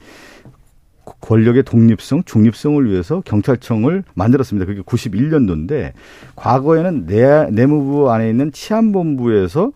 [1.21, 4.65] 권력의 독립성, 중립성을 위해서 경찰청을 만들었습니다.
[4.65, 5.93] 그게 91년도인데
[6.35, 9.71] 과거에는 내, 내무부 안에 있는 치안본부에서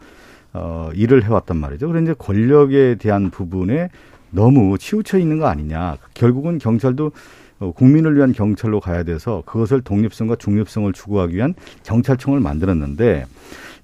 [0.53, 1.87] 어, 일을 해왔단 말이죠.
[1.87, 3.89] 그런데 이제 권력에 대한 부분에
[4.29, 5.97] 너무 치우쳐 있는 거 아니냐.
[6.13, 7.11] 결국은 경찰도
[7.59, 13.25] 어, 국민을 위한 경찰로 가야 돼서 그것을 독립성과 중립성을 추구하기 위한 경찰청을 만들었는데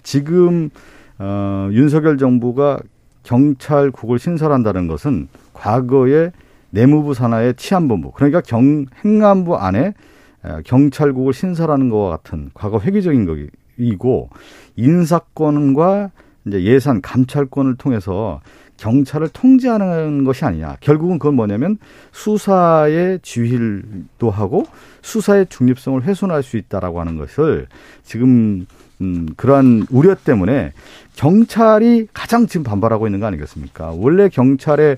[0.04, 0.70] 지금
[1.18, 2.80] 어, 윤석열 정부가
[3.24, 6.32] 경찰국을 신설한다는 것은 과거에
[6.72, 9.94] 내무부 산하의 치안본부 그러니까 경 행안부 안에
[10.44, 13.26] 어, 경찰국을 신설하는 것과 같은 과거 획기적인
[13.78, 14.30] 것이고
[14.76, 16.12] 인사권과
[16.48, 18.40] 이제 예산 감찰권을 통해서
[18.78, 20.78] 경찰을 통제하는 것이 아니냐.
[20.80, 21.78] 결국은 그건 뭐냐면
[22.14, 24.66] 수사의 지휘도 하고
[25.02, 27.68] 수사의 중립성을 훼손할 수 있다라고 하는 것을
[28.04, 28.66] 지금
[29.02, 30.74] 음, 그러한 우려 때문에
[31.16, 33.94] 경찰이 가장 지금 반발하고 있는 거 아니겠습니까?
[33.98, 34.98] 원래 경찰의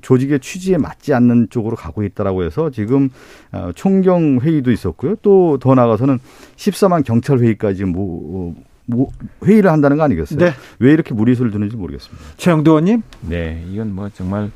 [0.00, 3.10] 조직의 취지에 맞지 않는 쪽으로 가고 있다라고 해서 지금
[3.52, 5.16] 어, 총경 회의도 있었고요.
[5.16, 6.18] 또 더 나가서는
[6.56, 8.54] 14만 경찰 회의까지 뭐,
[8.86, 9.10] 뭐
[9.44, 10.38] 회의를 한다는 거 아니겠어요?
[10.38, 10.52] 네.
[10.78, 12.24] 왜 이렇게 무리수를 두는지 모르겠습니다.
[12.36, 13.02] 최영도 의원님.
[13.28, 14.50] 네 이건 뭐 정말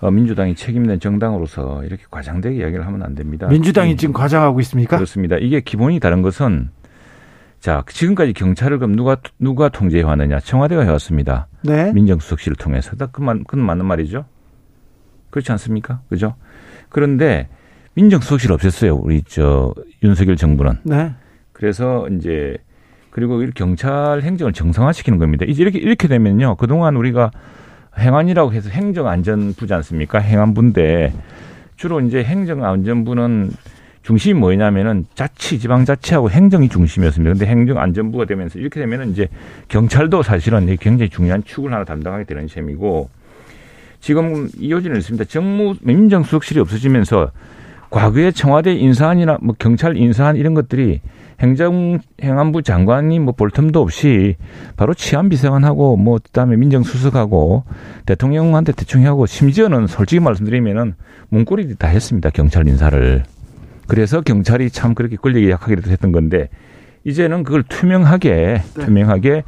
[0.00, 3.48] 어, 민주당이 책임있는 정당으로서 이렇게 과장되게 이야기를 하면 안 됩니다.
[3.48, 4.96] 민주당이 음, 지금 과장하고 있습니까?
[4.96, 5.36] 그렇습니다.
[5.38, 6.70] 이게 기본이 다른 것은
[7.60, 11.48] 자 지금까지 경찰을 그럼 누가 누가 통제해 왔느냐 청와대가 해왔습니다.
[11.62, 11.92] 네.
[11.92, 12.96] 민정수석실을 통해서.
[12.96, 14.24] 다 그만, 그건 맞는 말이죠.
[15.30, 16.00] 그렇지 않습니까?
[16.08, 16.34] 그죠?
[16.88, 17.48] 그런데
[17.94, 19.00] 민정수석실 없앴어요.
[19.02, 20.72] 우리 저 윤석열 정부는.
[20.84, 21.12] 네.
[21.52, 22.56] 그래서 이제
[23.10, 25.44] 그리고 이 경찰 행정을 정상화시키는 겁니다.
[25.46, 26.56] 이제 이렇게 이렇게 되면요.
[26.56, 27.30] 그동안 우리가
[27.98, 30.18] 행안이라고 해서 행정안전부지 않습니까?
[30.20, 31.12] 행안부인데
[31.76, 33.50] 주로 이제 행정안전부는
[34.02, 37.32] 중심이 뭐냐면은 자치, 지방 자치하고 행정이 중심이었습니다.
[37.32, 39.28] 근데 행정안전부가 되면서 이렇게 되면은 이제
[39.68, 43.10] 경찰도 사실은 굉장히 중요한 축을 하나 담당하게 되는 셈이고
[44.00, 45.24] 지금 이 요지는 있습니다.
[45.26, 47.30] 정무 민정수석실이 없어지면서
[47.90, 51.00] 과거에 청와대 인사안이나 뭐 경찰 인사안 이런 것들이
[51.40, 54.36] 행정 행안부 장관이 뭐 볼 틈도 없이
[54.76, 57.64] 바로 치안 비서관하고 뭐 그다음에 민정수석하고
[58.06, 60.94] 대통령한테 대충 하고 심지어는 솔직히 말씀드리면은
[61.30, 63.24] 문고리 다 했습니다 경찰 인사를
[63.86, 66.48] 그래서 경찰이 참 그렇게 권력이 약하게 됐던 건데
[67.04, 68.84] 이제는 그걸 투명하게 네.
[68.84, 69.42] 투명하게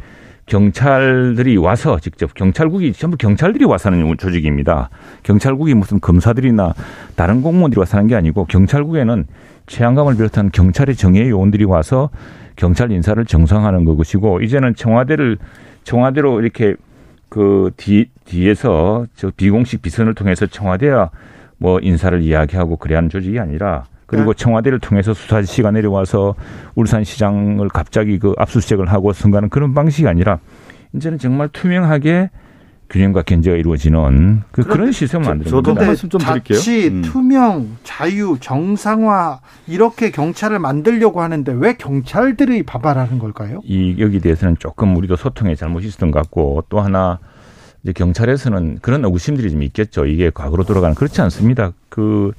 [0.52, 4.90] 경찰들이 와서 직접 경찰국이 전부 경찰들이 와서 하는 조직입니다.
[5.22, 6.74] 경찰국이 무슨 검사들이나
[7.16, 9.24] 다른 공무원들이 와서 하는 게 아니고 경찰국에는
[9.66, 12.10] 최양감을 비롯한 경찰의 정예 요원들이 와서
[12.56, 15.38] 경찰 인사를 정상화하는 것이고 이제는 청와대를
[15.84, 16.74] 청와대로 이렇게
[17.30, 21.12] 그 뒤, 뒤에서 저 비공식 비선을 통해서 청와대와
[21.56, 24.42] 뭐 인사를 이야기하고 그래야 하는 조직이 아니라 그리고 네.
[24.44, 26.34] 청와대를 통해서 수사지시가 내려와서
[26.74, 30.38] 울산시장을 갑자기 그 압수수색을 하고 선가는 그런 방식이 아니라
[30.94, 32.28] 이제는 정말 투명하게
[32.90, 36.58] 균형과 견제가 이루어지는 그, 그런 시스템을 만드는 저도 말씀 좀 드릴게요.
[36.58, 37.00] 자치, 음.
[37.00, 43.60] 투명, 자유, 정상화 이렇게 경찰을 만들려고 하는데 왜 경찰들이 반발하는 걸까요?
[43.64, 47.18] 이 여기 대해서는 조금 우리도 소통에 잘못이 있었던 것 같고 또 하나
[47.82, 50.04] 이제 경찰에서는 그런 의구심들이 좀 있겠죠.
[50.04, 51.72] 이게 과거로 돌아가는 그렇지 않습니다.
[51.88, 52.32] 그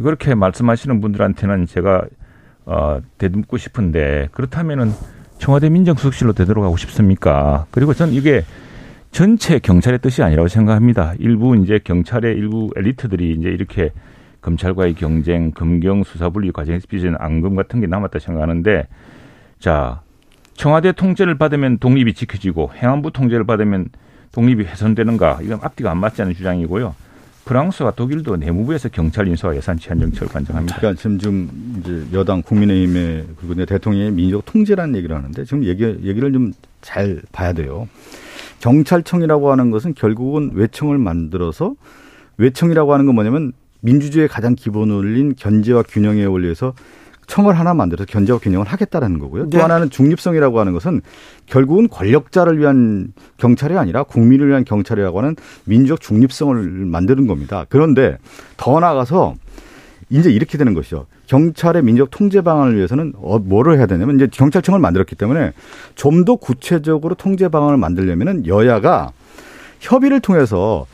[0.00, 2.04] 그렇게 말씀하시는 분들한테는 제가
[2.64, 4.92] 어 대묻고 싶은데 그렇다면은
[5.38, 7.66] 청와대 민정수석실로 되돌아가고 싶습니까?
[7.72, 8.44] 그리고 전 이게
[9.10, 11.14] 전체 경찰의 뜻이 아니라고 생각합니다.
[11.18, 13.90] 일부 이제 경찰의 일부 엘리트들이 이제 이렇게
[14.40, 18.86] 검찰과의 경쟁, 검경 수사 분리 과정에서 빚은 앙금 같은 게 남았다 생각하는데
[19.58, 20.00] 자
[20.54, 23.88] 청와대 통제를 받으면 독립이 지켜지고 행안부 통제를 받으면
[24.32, 26.94] 독립이 훼손되는가 이건 앞뒤가 안 맞지 않은 주장이고요.
[27.44, 30.76] 프랑스와 독일도 내무부에서 경찰 인사와 예산 치안 정책을 관장합니다.
[30.76, 36.32] 그러니까 지금 좀 이제 여당 국민의힘의 그리고 대통령의 민족 통제라는 얘기를 하는데 지금 얘기 얘기를
[36.32, 36.52] 좀
[36.82, 37.88] 잘 봐야 돼요.
[38.60, 41.74] 경찰청이라고 하는 것은 결국은 외청을 만들어서
[42.36, 46.74] 외청이라고 하는 건 뭐냐면 민주주의의 가장 기본을린 견제와 균형에 원리에서
[47.32, 49.44] 청을 하나 만들어서 견제와 균형을 하겠다라는 거고요.
[49.44, 49.62] 또 네.
[49.62, 51.00] 하나는 중립성이라고 하는 것은
[51.46, 57.64] 결국은 권력자를 위한 경찰이 아니라 국민을 위한 경찰이라고 하는 민족 중립성을 만드는 겁니다.
[57.70, 58.18] 그런데
[58.58, 59.36] 더 나아가서
[60.10, 61.06] 이제 이렇게 되는 것이죠.
[61.26, 65.52] 경찰의 민족 통제 방안을 위해서는 어, 뭐를 해야 되냐면 이제 경찰청을 만들었기 때문에
[65.94, 69.10] 좀 더 구체적으로 통제 방안을 만들려면은 여야가
[69.80, 70.84] 협의를 통해서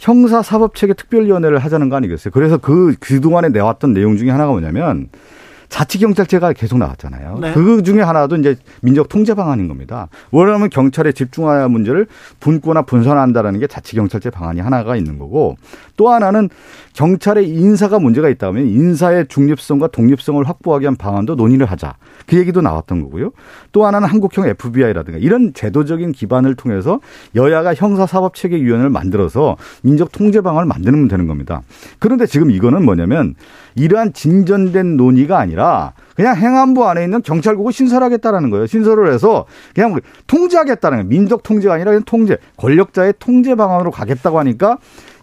[0.00, 2.32] 형사사법체계 특별위원회를 하자는 거 아니겠어요?
[2.32, 5.08] 그래서 그 그동안에 내왔던 내용 중에 하나가 뭐냐면
[5.68, 7.38] 자치경찰제가 계속 나왔잖아요.
[7.40, 7.52] 네.
[7.52, 10.08] 그 중에 하나도 이제 민족 통제 방안인 겁니다.
[10.30, 12.06] 원하면 경찰에 집중하는 문제를
[12.40, 15.56] 분권화 분산한다라는 게 자치경찰제 방안이 하나가 있는 거고
[15.96, 16.48] 또 하나는
[16.92, 21.94] 경찰의 인사가 문제가 있다면 인사의 중립성과 독립성을 확보하기 위한 방안도 논의를 하자.
[22.26, 23.32] 그 얘기도 나왔던 거고요.
[23.72, 27.00] 또 하나는 한국형 FBI라든가 이런 제도적인 기반을 통해서
[27.34, 31.62] 여야가 형사사법체계위원회를 만들어서 민족 통제 방안을 만드는 되는 겁니다.
[31.98, 33.34] 그런데 지금 이거는 뭐냐면
[33.76, 38.66] 이러한 진전된 논의가 아니라 그냥 행안부 안에 있는 경찰국을 신설하겠다라는 거예요.
[38.66, 41.08] 신설을 해서 그냥 통제하겠다는 거예요.
[41.08, 44.78] 민족 통제가 아니라 그냥 통제, 권력자의 통제 방안으로 가겠다고 하니까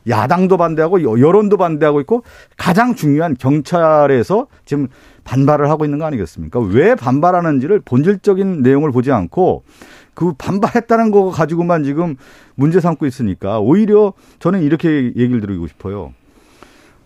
[0.08, 2.24] 야당도 반대하고 여- 여론도 반대하고 있고
[2.58, 4.88] 가장 중요한 경찰에서 지금
[5.24, 6.60] 반발을 하고 있는 거 아니겠습니까?
[6.60, 9.64] 왜 반발하는지를 본질적인 내용을 보지 않고
[10.14, 12.18] 그 반발했다는 거 가지고만 지금
[12.56, 16.14] 문제 삼고 있으니까 오히려 저는 이렇게 얘기를 드리고 싶어요.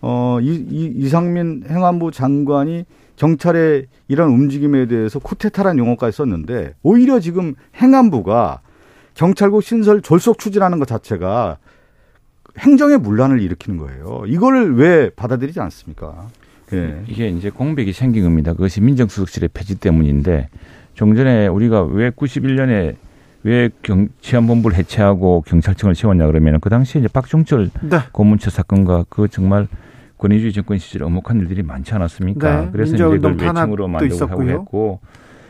[0.00, 2.84] 어, 이, 이, 이상민 행안부 장관이
[3.16, 8.60] 경찰의 이런 움직임에 대해서 쿠데타라는 용어까지 썼는데 오히려 지금 행안부가
[9.14, 11.58] 경찰국 신설 졸속 추진하는 것 자체가
[12.58, 14.22] 행정의 문란을 일으키는 거예요.
[14.26, 16.28] 이거를 왜 받아들이지 않습니까?
[16.72, 17.02] 예.
[17.08, 18.52] 이게 이제 공백이 생긴 겁니다.
[18.52, 20.48] 그것이 민정수석실의 폐지 때문인데
[20.94, 22.96] 좀 전에 우리가 왜 91년에
[23.44, 27.98] 왜 경, 치안본부를 해체하고 경찰청을 세웠냐 그러면 그 당시에 이제 박종철 네.
[28.12, 29.68] 고문처 사건과 그 정말
[30.18, 32.60] 권위주의 정권 시절에 엄혹한 일들이 많지 않았습니까?
[32.60, 34.42] 네, 그래서 이제 그걸 탄압도 만들고 하고.
[34.48, 35.00] 했고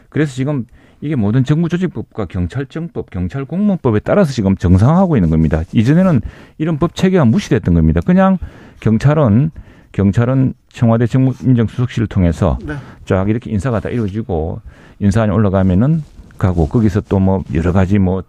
[0.09, 0.67] 그래서 지금
[1.01, 5.63] 이게 모든 정부 조직법과 경찰청법, 경찰 공무원법에 따라서 지금 정상화하고 있는 겁니다.
[5.73, 6.21] 이전에는
[6.59, 8.01] 이런 법 체계가 무시됐던 겁니다.
[8.05, 8.39] 그냥
[8.81, 9.51] 경찰은
[9.93, 12.75] 경찰은 청와대 정무 민정수석실을 통해서 네.
[13.05, 14.61] 쫙 이렇게 인사가 다 이루어지고
[14.99, 16.03] 인사안이 올라가면은
[16.37, 18.23] 가고 거기서 또 뭐 여러 가지 뭐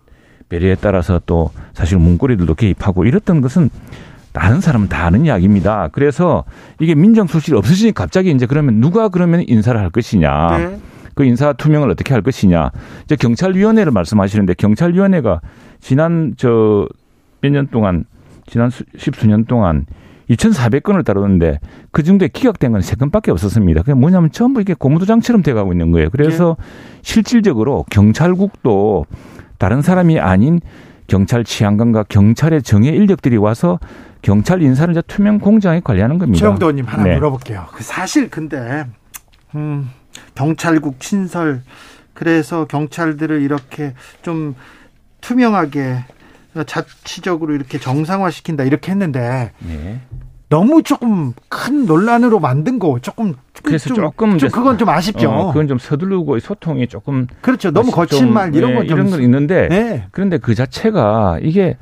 [0.48, 3.70] 배려에 따라서 또 사실 문고리들도 개입하고 이랬던 것은
[4.34, 5.90] 다른 사람은 다 아는 이야기입니다.
[5.92, 6.44] 그래서
[6.80, 10.58] 이게 민정수석실이 없어지니 갑자기 이제 그러면 누가 그러면 인사를 할 것이냐.
[10.58, 10.78] 네.
[11.16, 12.72] 그 인사 투명을 어떻게 할 것이냐.
[13.04, 15.42] 이제 경찰위원회를 말씀하시는데 경찰위원회가
[15.82, 16.88] 지난 저
[17.42, 18.04] 몇 년 동안
[18.48, 19.86] 지난 수- 십수년 동안
[20.30, 21.60] 2,400건을 다루는데
[21.92, 23.82] 그 중에 기각된 건세 건밖에 없었습니다.
[23.82, 26.10] 그게 뭐냐면 전부 이게 고무도장처럼 돼가고 있는 거예요.
[26.12, 26.58] 그래서
[27.02, 29.06] 실질적으로 경찰국도
[29.58, 30.60] 다른 사람이 아닌
[31.08, 33.80] 경찰 치안관과 경찰의 정예 인력들이 와서
[34.22, 36.40] 경찰 인사를 이제 투명 공정하게 관리하는 겁니다.
[36.40, 37.16] 최영도 의원님 하나 네.
[37.16, 37.68] 물어볼게요.
[37.72, 38.86] 그 사실 근데
[39.56, 39.90] 음,
[40.36, 41.62] 경찰국 신설
[42.14, 44.56] 그래서 경찰들을 이렇게 좀
[45.22, 46.04] 투명하게
[46.66, 50.02] 자치적으로 이렇게 정상화시킨다 이렇게 했는데 네.
[50.50, 55.30] 너무 조금 큰 논란으로 만든 거 조금 그래서 좀, 조금 좀 그건 좀 아쉽죠.
[55.30, 57.72] 어, 그건 좀 서두르고 소통이 조금 그렇죠.
[57.72, 60.08] 너무 거친 좀, 말 이런 네, 건좀 이런 건 있는데 네.
[60.12, 61.78] 그런데 그 자체가 이게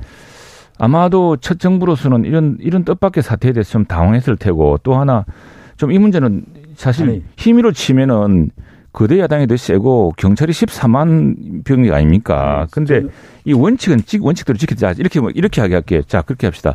[0.78, 5.24] 아마도 첫 정부로서는 이런 이런 뜻밖의 사태에 대해서 좀 당황했을 테고 또 하나
[5.76, 6.44] 좀 이 문제는
[6.76, 7.22] 사실 아니.
[7.36, 8.50] 힘으로 치면은
[8.92, 12.66] 거대 야당이 더 세고 경찰이 14만 병력 아닙니까?
[12.70, 13.02] 근데
[13.44, 16.02] 이 원칙은 지- 원칙대로 지키자 이렇게 뭐 이렇게 하게 할게요.
[16.06, 16.74] 자 그렇게 합시다.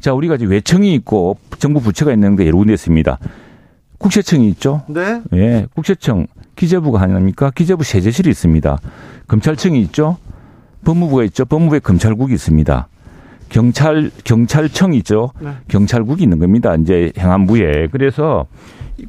[0.00, 3.18] 자 우리가 지금 외청이 있고 정부 부처가 있는 데 여러 군데 있습니다.
[3.98, 4.82] 국세청이 있죠.
[4.88, 5.22] 네.
[5.32, 6.26] 예, 국세청,
[6.56, 7.50] 기재부가 아닙니까?
[7.54, 8.78] 기재부 세제실이 있습니다.
[9.28, 10.18] 검찰청이 있죠.
[10.84, 11.46] 법무부가 있죠.
[11.46, 12.88] 법무부에 검찰국이 있습니다.
[13.54, 15.30] 경찰 경찰청이 있죠.
[15.38, 15.50] 네.
[15.68, 16.74] 경찰국이 있는 겁니다.
[16.74, 17.86] 이제 행안부에.
[17.92, 18.46] 그래서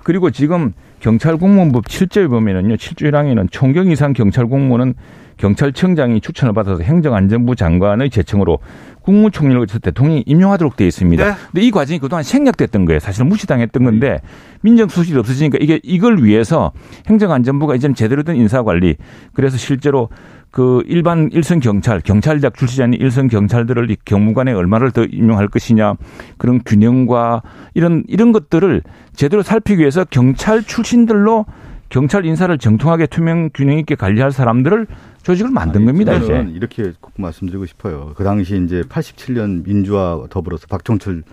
[0.04, 2.76] 그리고 지금 경찰 공무원법 7조에 보면은요.
[2.76, 4.94] 7조 1항에는 총경 이상 경찰 공무원은
[5.38, 8.60] 경찰청장이 추천을 받아서 행정안전부 장관의 제청으로
[9.02, 11.26] 국무총리를 거쳐서 대통령이 임명하도록 되어 있습니다.
[11.26, 11.36] 네.
[11.52, 13.00] 근데 이 과정이 그동안 생략됐던 거예요.
[13.00, 14.22] 사실은 무시당했던 건데
[14.62, 16.72] 민정수실이 없어지니까 이게 이걸 위해서
[17.08, 18.96] 행정안전부가 이제 제대로 된 인사관리
[19.34, 20.10] 그래서 실제로
[20.56, 25.96] 그 일반 일선 경찰, 경찰대학 출신이 아닌 일선 경찰들을 경무관에 얼마를 더 임용할 것이냐
[26.38, 27.42] 그런 균형과
[27.74, 28.82] 이런 이런 것들을
[29.18, 31.46] 제대로 살피기 위해서 경찰 출신들로
[31.90, 34.88] 경찰 인사를 정통하게 투명 균형 있게 관리할 사람들을
[35.24, 36.14] 조직을 만든 아니, 겁니다.
[36.16, 38.14] 이제 이렇게 꼭 말씀드리고 싶어요.
[38.16, 41.24] 그 당시 이제 87년 민주화 더불어서 박종철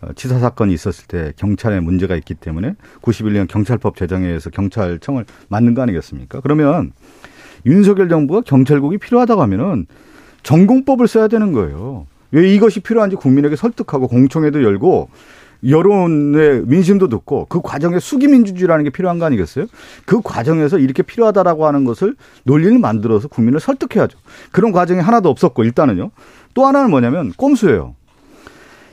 [0.00, 5.74] 어, 치사 사건이 있었을 때 경찰에 문제가 있기 때문에 91년 경찰법 제정에 의해서 경찰청을 만든
[5.74, 6.40] 거 아니겠습니까?
[6.40, 6.90] 그러면
[7.66, 9.86] 윤석열 정부가 경찰국이 필요하다고 하면은
[10.42, 12.06] 전공법을 써야 되는 거예요.
[12.32, 15.08] 왜 이것이 필요한지 국민에게 설득하고 공청회도 열고
[15.68, 19.66] 여론의 민심도 듣고 그 과정에 수기민주주의라는 게 필요한 거 아니겠어요?
[20.04, 24.18] 그 과정에서 이렇게 필요하다라고 하는 것을 논리를 만들어서 국민을 설득해야죠.
[24.50, 26.10] 그런 과정이 하나도 없었고 일단은요.
[26.54, 27.94] 또 하나는 뭐냐면 꼼수예요.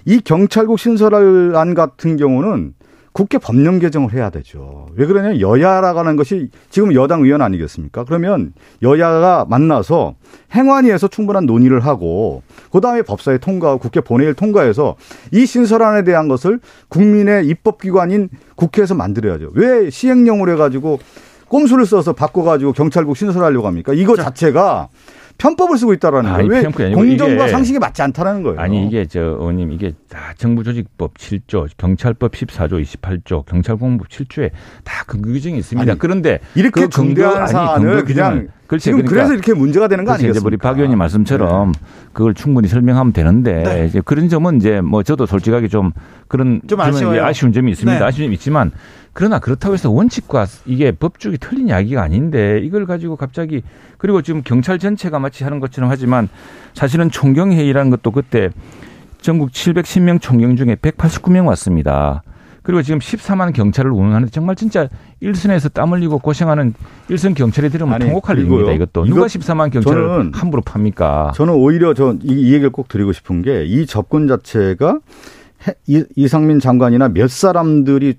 [0.06, 2.74] 이 경찰국 신설안 같은 경우는
[3.12, 4.88] 국회 법령 개정을 해야 되죠.
[4.96, 8.04] 왜 그러냐면 여야라고 하는 것이 지금 여당 의원 아니겠습니까?
[8.04, 10.16] 그러면 여야가 만나서
[10.54, 14.96] 행안위에서 충분한 논의를 하고 그다음에 법사위 통과하고 국회 본회의를 통과해서
[15.32, 19.52] 이 신설안에 대한 것을 국민의 입법기관인 국회에서 만들어야죠.
[19.54, 21.00] 왜 시행령으로 해가지고
[21.48, 23.94] 꼼수를 써서 바꿔가지고 경찰국 신설하려고 합니까?
[23.94, 24.90] 이거 자체가
[25.40, 26.48] 편법을 쓰고 있다라는 거예요.
[26.78, 28.60] 왜 공정과 상식에 맞지 않다라는 거예요.
[28.60, 34.52] 아니 이게 저 의원님 이게 다 정부조직법 7조, 경찰법 14조, 28조, 경찰공무법 7조에
[34.84, 35.92] 다 근거 규정이 있습니다.
[35.92, 40.12] 아니, 그런데 이렇게 그 근거한 사안을 그냥 그렇지, 지금 그러니까 그래서 이렇게 문제가 되는 거
[40.12, 40.38] 아니겠습니까?
[40.38, 41.80] 이제 우리 박 의원님 말씀처럼 네.
[42.14, 43.86] 그걸 충분히 설명하면 되는데 네.
[43.88, 45.92] 이제 그런 점은 이제 뭐 저도 솔직하게 좀
[46.28, 47.98] 그런 좀 아쉬운 점이 있습니다.
[47.98, 48.06] 네.
[48.06, 48.72] 아쉬운 점이 있지만
[49.20, 53.64] 그러나 그렇다고 해서 원칙과 이게 법적이 틀린 이야기가 아닌데 이걸 가지고 갑자기
[53.98, 56.30] 그리고 지금 경찰 전체가 마치 하는 것처럼 하지만
[56.74, 58.50] 사실은 총경회의라는 것도 그때
[59.20, 62.24] 전국 710명 총경 중에 189명 왔습니다.
[62.64, 64.88] 그리고 지금 14만 경찰을 운영하는데 정말 진짜
[65.20, 66.74] 일선에서 땀 흘리고 고생하는
[67.10, 68.72] 일선 경찰이 들으면 아니, 통곡할 일입니다.
[68.72, 71.34] 이것도 누가 14만 경찰을 함부로 팝니까?
[71.36, 75.00] 저는 오히려 저이 이 얘기를 꼭 드리고 싶은 게 이 접근 자체가
[76.16, 78.16] 이상민 장관이나 몇 사람들이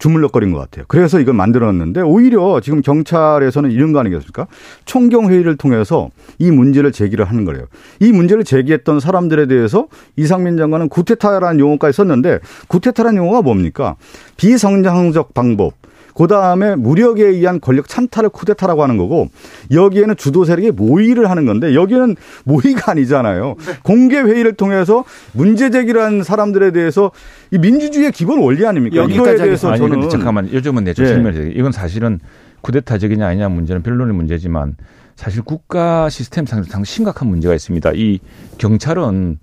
[0.00, 0.86] 주물럭거린 것 같아요.
[0.88, 4.48] 그래서 이걸 만들었는데 오히려 지금 경찰에서는 이런 거 아니겠습니까?
[4.86, 7.66] 총경 회의를 통해서 이 문제를 제기를 하는 거예요.
[8.00, 9.86] 이 문제를 제기했던 사람들에 대해서
[10.16, 13.96] 이상민 장관은 구테타라는 용어까지 썼는데 구테타라는 용어가 뭡니까?
[14.36, 15.74] 비성장적 방법,
[16.20, 19.30] 그 다음에 무력에 의한 권력 찬탈을 쿠데타라고 하는 거고
[19.70, 22.14] 여기에는 주도 세력이 모의를 하는 건데 여기는
[22.44, 23.54] 모의가 아니잖아요.
[23.58, 23.72] 네.
[23.82, 27.10] 공개 회의를 통해서 문제 제기를 한 사람들에 대해서
[27.50, 29.02] 이 민주주의의 기본 원리 아닙니까?
[29.04, 31.10] 이거에 대해서 아니, 저는 잠깐만 요즘은 내좀 네.
[31.10, 32.20] 설명해 이건 사실은
[32.60, 34.76] 쿠데타적이냐 아니냐 문제는 변론의 문제지만
[35.16, 37.92] 사실 국가 시스템 상 상 심각한 문제가 있습니다.
[37.94, 38.18] 이
[38.58, 39.38] 경찰은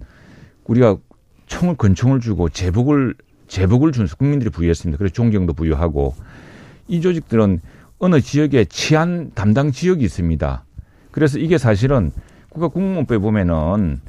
[0.66, 0.98] 우리가
[1.48, 3.16] 총을 권총을 주고 제복을
[3.48, 5.00] 제복을 준 국민들이 부여했습니다.
[5.00, 6.14] 그래서 존경도 부여하고
[6.88, 7.62] 이 조직들은
[8.00, 10.64] 어느 지역에 치안 담당 지역이 있습니다.
[11.12, 12.12] 그래서 이게 사실은
[12.50, 14.02] 국가 공무원법에 보면은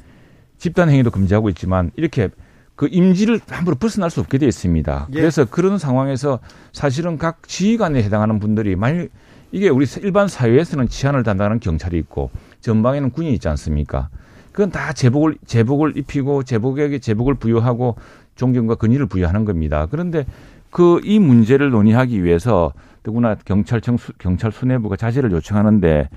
[0.57, 2.29] 집단 행위도 금지하고 있지만 이렇게
[2.75, 5.07] 그 임지를 함부로 벗어날 수 없게 되어 있습니다.
[5.11, 5.13] 예.
[5.13, 6.39] 그래서 그런 상황에서
[6.71, 9.07] 사실은 각 지휘관에 해당하는 분들이 만약
[9.51, 12.29] 이게 우리 일반 사회에서는 치안을 담당하는 경찰이 있고
[12.61, 14.09] 전방에는 군이 있지 않습니까?
[14.51, 17.95] 그건 다 제복을 제복을 입히고 제복에게 제복을 부여하고
[18.35, 19.87] 존경과 근위를 부여하는 겁니다.
[19.89, 20.25] 그런데
[20.71, 26.09] 그 이 문제를 논의하기 위해서 더구나 경찰청 수, 경찰 수뇌부가 자제를 요청하는데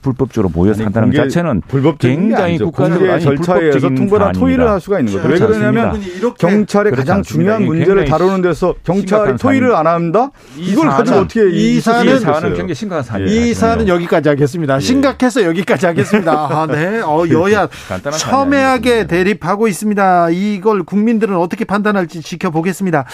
[0.00, 1.62] 불법적으로 모여서 한다는 것 자체는
[1.98, 5.28] 굉장히 국가적 절차에서 통보나 토의를 할 수가 있는 거죠.
[5.28, 6.00] 왜 그러냐면
[6.38, 10.30] 경찰의 가장 중요한 문제를 다루는 데서 경찰이 토의를 안 한다?
[10.56, 14.76] 이걸 가지고 어떻게 이 사안은 굉장히 심각한 사안이 이 사안은 여기까지 하겠습니다.
[14.76, 14.80] 예.
[14.80, 16.32] 심각해서 여기까지 하겠습니다.
[16.32, 17.00] 아, 네.
[17.00, 17.68] 어, 여야
[18.18, 20.30] 첨예하게 대립하고 있습니다.
[20.30, 23.04] 이걸 국민들은 어떻게 판단할지 지켜보겠습니다.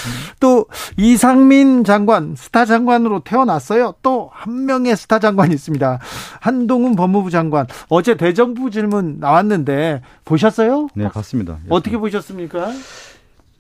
[0.41, 0.67] 또
[0.97, 3.95] 이상민 장관 스타 장관으로 태어났어요.
[4.03, 5.99] 또 한 명의 스타 장관이 있습니다.
[6.41, 10.89] 한 한동훈 법무부 장관 어제 대정부 질문 나왔는데 보셨어요?
[10.95, 11.59] 네, 봤습니다.
[11.71, 12.71] 어떻게 보셨습니까?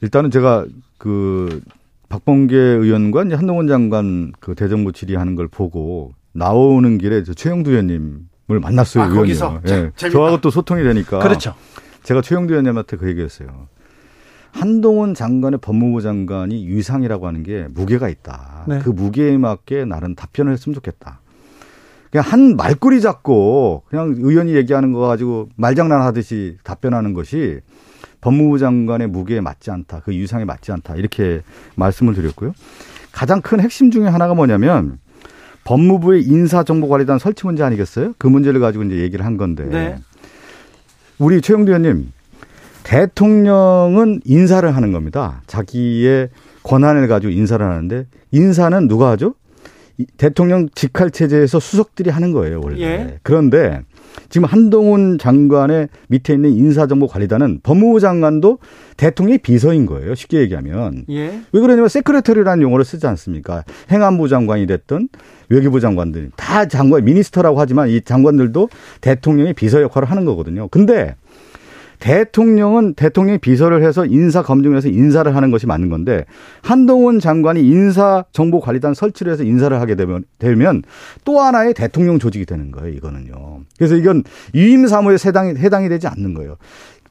[0.02, 0.66] 일단은 제가
[0.98, 1.62] 그
[2.10, 8.60] 박범계 의원과 이제 한동훈 장관 그 대정부 질의하는 걸 보고 나오는 길에 저 최영두 의원님을
[8.60, 9.04] 만났어요.
[9.04, 9.38] 아, 의원이요.
[9.38, 9.90] 거기서 예.
[10.10, 11.18] 저하고 또 소통이 되니까.
[11.20, 11.54] 그렇죠.
[12.02, 13.68] 제가 최영두 의원님한테 그 얘기했어요.
[14.52, 18.64] 한동훈 장관의 법무부 장관이 위상이라고 하는 게 무게가 있다.
[18.68, 18.80] 네.
[18.80, 21.20] 그 무게에 맞게 나는 답변을 했으면 좋겠다.
[22.10, 27.60] 그냥 한 말꼬리 잡고 그냥 의원이 얘기하는 거 가지고 말장난 하듯이 답변하는 것이
[28.20, 30.02] 법무부 장관의 무게에 맞지 않다.
[30.04, 30.96] 그 유상에 맞지 않다.
[30.96, 31.42] 이렇게
[31.76, 32.52] 말씀을 드렸고요.
[33.12, 34.98] 가장 큰 핵심 중에 하나가 뭐냐면
[35.64, 38.14] 법무부의 인사정보관리단 설치 문제 아니겠어요?
[38.18, 39.64] 그 문제를 가지고 이제 얘기를 한 건데.
[39.64, 39.96] 네.
[41.18, 42.12] 우리 최영두 의원님,
[42.84, 45.42] 대통령은 인사를 하는 겁니다.
[45.46, 46.30] 자기의
[46.62, 49.34] 권한을 가지고 인사를 하는데 인사는 누가 하죠?
[50.16, 52.80] 대통령 직할 체제에서 수석들이 하는 거예요, 원래.
[52.80, 53.18] 예.
[53.22, 53.82] 그런데
[54.28, 58.58] 지금 한동훈 장관의 밑에 있는 인사정보관리단은 법무부 장관도
[58.96, 60.14] 대통령의 비서인 거예요.
[60.14, 61.04] 쉽게 얘기하면.
[61.10, 61.40] 예.
[61.52, 63.64] 왜 그러냐면 세크레터리라는 용어를 쓰지 않습니까?
[63.90, 65.08] 행안부 장관이 됐든
[65.48, 68.68] 외교부 장관들 다 장관 미니스터라고 하지만 이 장관들도
[69.00, 70.68] 대통령의 비서 역할을 하는 거거든요.
[70.68, 71.16] 근데
[71.98, 76.24] 대통령은 대통령이 비서를 해서 인사 검증을 해서 인사를 하는 것이 맞는 건데
[76.62, 80.82] 한동훈 장관이 인사 정보 관리단 설치를 해서 인사를 하게 되면 되면
[81.24, 82.94] 또 하나의 대통령 조직이 되는 거예요.
[82.94, 83.60] 이거는요.
[83.76, 84.22] 그래서 이건
[84.54, 86.56] 위임 사무에 해당이 해당이 되지 않는 거예요.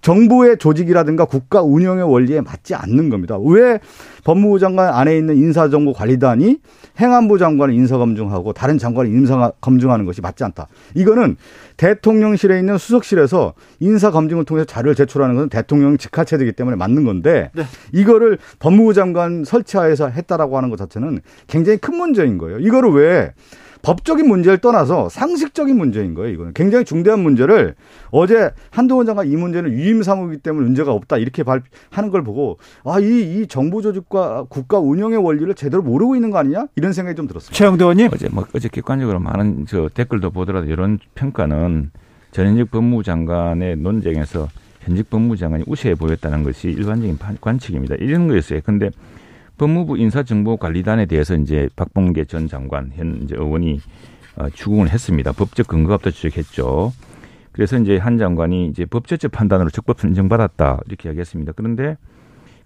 [0.07, 3.37] 정부의 조직이라든가 국가 운영의 원리에 맞지 않는 겁니다.
[3.37, 3.81] 왜
[4.23, 6.59] 법무부 장관 안에 있는 인사정보관리단이
[6.97, 10.67] 행안부 장관을 인사검증하고 다른 장관을 인사검증하는 것이 맞지 않다.
[10.95, 11.35] 이거는
[11.75, 17.63] 대통령실에 있는 수석실에서 인사검증을 통해서 자료를 제출하는 것은 대통령 직할체제이기 때문에 맞는 건데 네.
[17.91, 22.59] 이거를 법무부 장관 설치하에서 했다라고 하는 것 자체는 굉장히 큰 문제인 거예요.
[22.59, 23.33] 이거를 왜
[23.81, 26.33] 법적인 문제를 떠나서 상식적인 문제인 거예요.
[26.33, 27.75] 이거는 굉장히 중대한 문제를
[28.11, 33.05] 어제 한동훈 장관 이 문제는 위임 사무이기 때문에 문제가 없다 이렇게 발하는 걸 보고 아이
[33.41, 37.55] 이 정부 조직과 국가 운영의 원리를 제대로 모르고 있는 거 아니냐 이런 생각이 좀 들었습니다.
[37.55, 41.91] 최영도 의원님 어제 뭐 어제 객관적으로 많은 저 댓글도 보더라도 이런 평가는
[42.31, 44.47] 전현직 법무부 장관의 논쟁에서
[44.81, 47.95] 현직 법무부 장관이 우세해 보였다는 것이 일반적인 관측입니다.
[47.95, 48.61] 이런 거였어요.
[48.63, 48.89] 근데
[49.57, 53.79] 법무부 인사정보관리단에 대해서 이제 박봉계 전 장관 현 이제 의원이
[54.37, 55.31] 어, 추궁을 했습니다.
[55.31, 56.93] 법적 근거가 없다 지적했죠.
[57.51, 61.53] 그래서 이제 한 장관이 이제 법제적 판단으로 적법 선정받았다 이렇게 이야기했습니다.
[61.55, 61.97] 그런데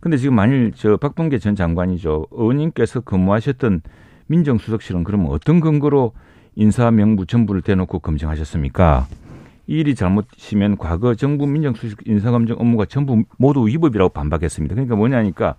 [0.01, 3.81] 근데 지금 만일 저 박봉계 전 장관이죠 의원님께서 근무하셨던
[4.27, 6.13] 민정수석실은 그러면 어떤 근거로
[6.55, 9.07] 인사 명부 전부를 대놓고 검증하셨습니까?
[9.67, 14.75] 이 일이 잘못이면 과거 정부 민정수석 인사검증 업무가 전부 모두 위법이라고 반박했습니다.
[14.75, 15.55] 그러니까 뭐냐니까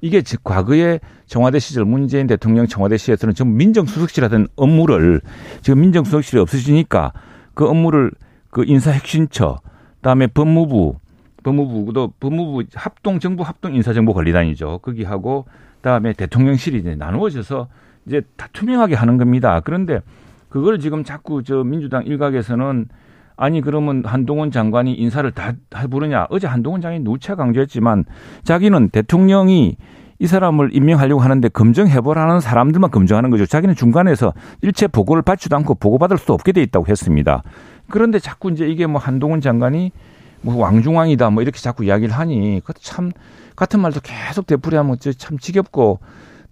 [0.00, 5.20] 이게 즉 과거에 청와대 시절 문재인 대통령 청와대 시절에서는 전부 민정수석실 하던 업무를
[5.62, 7.12] 지금 민정수석실이 없어지니까
[7.54, 8.10] 그 업무를
[8.50, 9.58] 그 인사핵심처
[9.96, 10.96] 그다음에 법무부
[11.42, 14.80] 법무부도 법무부 합동 정부 합동 인사정보 관리단이죠.
[14.82, 17.68] 거기 하고 그다음에 대통령실이 이제 나누어져서
[18.06, 19.60] 이제 다 투명하게 하는 겁니다.
[19.64, 20.00] 그런데
[20.48, 22.88] 그걸 지금 자꾸 저 민주당 일각에서는
[23.36, 26.26] 아니 그러면 한동훈 장관이 인사를 다 해부르냐?
[26.30, 28.04] 어제 한동훈 장관이 누차 강조했지만
[28.44, 29.76] 자기는 대통령이
[30.18, 33.44] 이 사람을 임명하려고 하는데 검증해보라는 사람들만 검증하는 거죠.
[33.44, 34.32] 자기는 중간에서
[34.62, 37.42] 일체 보고를 받지도 않고 보고받을 수도 없게 돼 있다고 했습니다.
[37.90, 39.92] 그런데 자꾸 이제 이게 뭐 한동훈 장관이
[40.40, 43.10] 뭐 왕중왕이다 뭐 이렇게 자꾸 이야기를 하니 그것도 참
[43.56, 45.98] 같은 말도 계속 되풀이하면 참 지겹고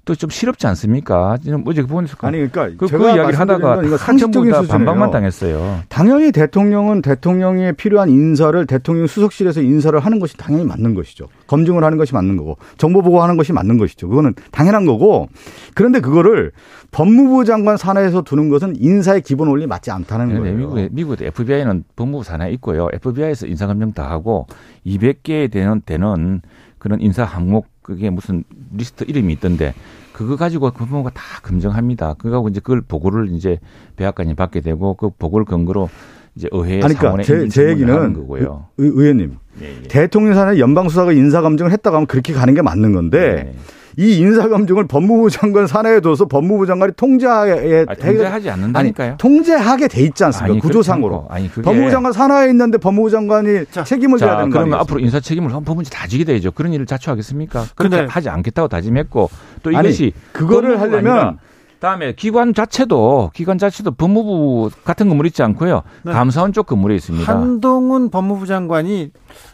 [0.04, 1.36] 또 좀 실없지 않습니까?
[1.42, 5.80] 지금 어제 보니까 그 아니 그러니까 그, 그 이야기를 하다가 상식적인 다 반박만 당했어요.
[5.88, 11.28] 당연히 대통령은 대통령에 필요한 인사를 대통령 수석실에서 인사를 하는 것이 당연히 맞는 것이죠.
[11.46, 14.08] 검증을 하는 것이 맞는 거고 정보 보고하는 것이 맞는 것이죠.
[14.08, 15.28] 그거는 당연한 거고
[15.74, 16.52] 그런데 그거를
[16.90, 20.56] 법무부 장관 산하에서 두는 것은 인사의 기본 원리 맞지 않다는 네, 거예요.
[20.56, 22.88] 미국에 미국 FBI는 법무부 산하에 있고요.
[22.92, 24.46] FBI에서 인사 검증 다 하고
[24.86, 26.40] 200개 되는 되는
[26.78, 29.74] 그런 인사 항목 그게 무슨 리스트 이름이 있던데
[30.12, 32.14] 그거 가지고 법무부가 다 검증합니다.
[32.14, 33.60] 그거 이제 그걸 보고를 이제
[33.96, 35.90] 백악관이 받게 되고 그 보고를 근거로
[36.34, 38.66] 이제 의회 아니, 그러니까 제, 제 얘기는 거고요.
[38.78, 39.88] 의, 의원님 예, 예.
[39.88, 43.58] 대통령 산하 연방 수사가 인사 검증을 했다고 하면 그렇게 가는 게 맞는 건데 예.
[43.96, 49.08] 이 인사검증을 법무부 장관 산하에 둬서 법무부 장관이 통제하에 아니, 통제하지 않는다니까요.
[49.08, 50.52] 아니, 통제하게 돼 있지 않습니까?
[50.52, 51.26] 아니, 구조상으로.
[51.30, 51.62] 아니, 그게...
[51.62, 54.64] 법무부 장관 산하에 있는데 법무부 장관이 자, 책임을 져야 되는 거예요.
[54.64, 56.50] 그러면 앞으로 인사 책임을 법무부에 다 지게 되죠.
[56.50, 57.64] 그런 일을 자초하겠습니까?
[57.74, 59.30] 그런데 하지 않겠다고 다짐했고
[59.62, 61.38] 또 이것이 그거를 하려면
[61.80, 65.82] 다음에 기관 자체도 기관 자체도 법무부 같은 건물 있지 않고요.
[66.02, 66.12] 네.
[66.12, 67.30] 감사원 쪽 건물에 있습니다.
[67.30, 69.10] 한동훈 법무부 장관이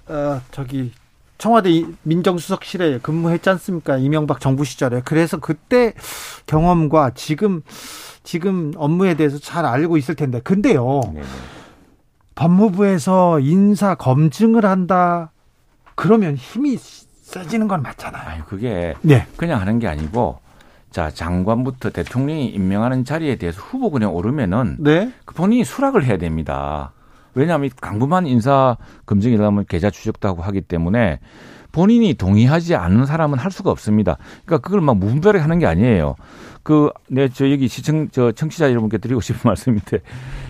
[0.08, 0.92] 어 저기
[1.40, 3.96] 청와대 민정수석실에 근무했지 않습니까?
[3.96, 5.00] 이명박 정부 시절에.
[5.06, 5.94] 그래서 그때
[6.44, 7.62] 경험과 지금
[8.22, 10.40] 지금 업무에 대해서 잘 알고 있을 텐데.
[10.40, 11.00] 근데요.
[11.14, 11.26] 네네.
[12.34, 15.32] 법무부에서 인사 검증을 한다.
[15.94, 18.28] 그러면 힘이 세지는 건 맞잖아요.
[18.28, 19.26] 아니, 그게 네.
[19.38, 20.40] 그냥 하는 게 아니고
[20.90, 25.10] 자, 장관부터 대통령이 임명하는 자리에 대해서 후보 그냥 오르면은 네.
[25.24, 26.92] 그 본인이 수락을 해야 됩니다.
[27.34, 28.76] 왜냐하면 강부만 인사
[29.06, 31.20] 검증이라면 계좌 추적도 하고 하기 때문에
[31.72, 34.18] 본인이 동의하지 않는 사람은 할 수가 없습니다.
[34.44, 36.16] 그러니까 그걸 막 무분별하게 하는 게 아니에요.
[36.62, 39.98] 그, 네, 저 여기 시청, 저 청취자 여러분께 드리고 싶은 말씀인데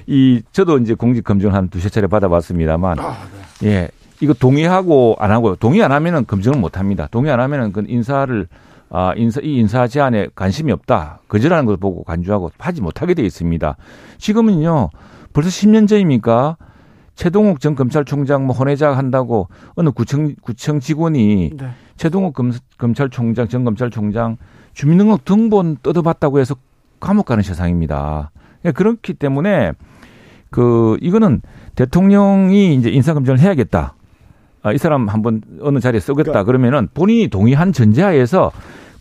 [0.06, 3.16] 이, 저도 이제 공직 검증을 한 두세 차례 받아봤습니다만 아,
[3.60, 3.68] 네.
[3.68, 3.88] 예.
[4.22, 7.08] 이거 동의하고 안 하고 동의 안 하면은 검증을 못 합니다.
[7.10, 8.48] 동의 안 하면은 그 인사를
[8.90, 11.20] 아, 인사, 이 인사 제안에 관심이 없다.
[11.28, 13.76] 거절하는 것을 보고 간주하고 하지 못하게 돼 있습니다.
[14.18, 14.90] 지금은요,
[15.32, 16.56] 벌써 10년 전입니까?
[17.20, 21.68] 최동욱 전 검찰총장 뭐 혼외자 한다고 어느 구청, 구청 직원이 네.
[21.98, 24.38] 최동욱 검, 검찰총장, 전 검찰총장
[24.72, 26.56] 주민등록 등본 뜯어봤다고 해서
[26.98, 28.30] 감옥 가는 세상입니다.
[28.64, 29.72] 예, 그렇기 때문에
[30.48, 31.42] 그, 이거는
[31.74, 33.96] 대통령이 이제 인사 검증을 해야겠다.
[34.62, 38.50] 아, 이 사람 한번 어느 자리에 쓰겠다 그러니까 그러면은 본인이 동의한 전제하에서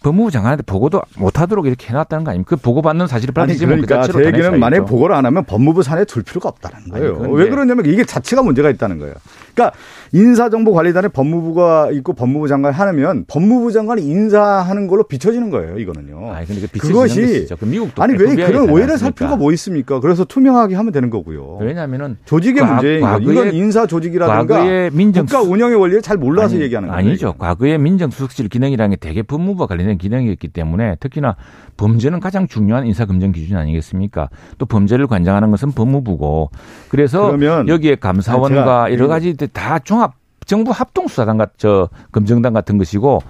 [0.01, 2.49] 법무부 장관한테 보고도 못하도록 이렇게 해놨다는 거 아닙니까?
[2.49, 4.59] 그 보고받는 사실을 아니 밝히지면 그 그러니까 자체로 제 얘기는.
[4.59, 7.23] 만약에 보고를 안 하면 법무부 산에 둘 필요가 없다는 거예요.
[7.23, 9.15] 아니, 왜 그러냐면 이게 자체가 문제가 있다는 거예요.
[9.59, 9.73] 그러니까
[10.13, 15.77] 인사정보관리단에 법무부가 있고 법무부 장관이 하면 법무부 장관이 인사하는 걸로 비춰지는 거예요.
[15.77, 16.31] 이거는요.
[16.31, 17.45] 아니, 근데 그 그것이.
[17.59, 19.11] 그 미국도 아니 왜 그런 오해를 살?
[19.11, 19.99] 필요가 뭐 있습니까?
[19.99, 21.57] 그래서 투명하게 하면 되는 거고요.
[21.61, 23.17] 왜냐하면은 조직의 과- 문제인 거예요.
[23.21, 26.99] 이건 과거에- 인사 조직이라든가 민정 국가 운영의 원리를 잘 몰라서 아니, 얘기하는 거예요.
[26.99, 27.33] 아니죠.
[27.37, 31.35] 과거에 민정수석실 기능이라는 게 대개 법무부와 관련된 기능이었기 때문에 특히나
[31.77, 34.29] 범죄는 가장 중요한 인사검증 기준 아니겠습니까?
[34.57, 36.51] 또 범죄를 관장하는 것은 법무부고
[36.89, 37.35] 그래서
[37.67, 40.13] 여기에 감사원과 여러 가지 다 종합
[40.45, 43.21] 정부 합동 수사단 같, 저 검증단 같은 것이고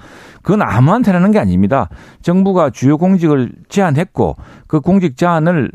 [0.41, 1.89] 그건 아무한테나 하는 게 아닙니다.
[2.21, 5.69] 정부가 주요 공직을 제안했고 그 공직 제안을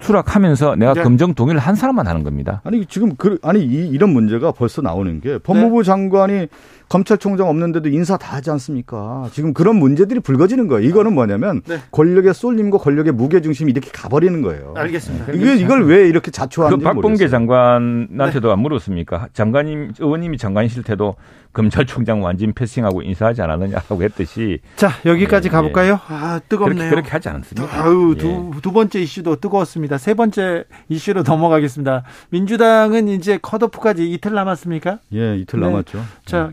[0.00, 1.02] 수락하면서 내가 네.
[1.02, 2.62] 검증 동의를 한 사람만 하는 겁니다.
[2.64, 6.48] 아니 지금 그 아니 이, 이런 문제가 벌써 나오는 게 법무부 장관이
[6.90, 9.28] 검찰총장 없는데도 인사 다 하지 않습니까?
[9.32, 10.86] 지금 그런 문제들이 불거지는 거예요.
[10.88, 11.78] 이거는 뭐냐면 네.
[11.92, 14.74] 권력의 쏠림과 권력의 무게 중심이 이렇게 가버리는 거예요.
[14.76, 15.32] 알겠습니다.
[15.32, 17.30] 이게 이걸 왜 이렇게 그 자초하는지 박범계 모르겠어요.
[17.30, 19.28] 장관한테도 안 물었습니까?
[19.32, 21.14] 장관님, 의원님이 장관이실 때도
[21.52, 25.98] 검찰총장 완전 패싱하고 인사하지 않았느냐고 했듯이 자 여기까지 예, 가볼까요?
[26.08, 26.76] 아 뜨겁네요.
[26.76, 27.82] 그렇게, 그렇게 하지 않았습니까?
[27.82, 28.20] 아유 예.
[28.20, 29.98] 두, 두 번째 이슈도 뜨거웠습니다.
[29.98, 32.04] 세 번째 이슈로 넘어가겠습니다.
[32.30, 34.98] 민주당은 이제 컷오프까지 이틀 남았습니까?
[35.14, 35.66] 예, 이틀 네.
[35.66, 36.00] 남았죠.
[36.24, 36.52] 자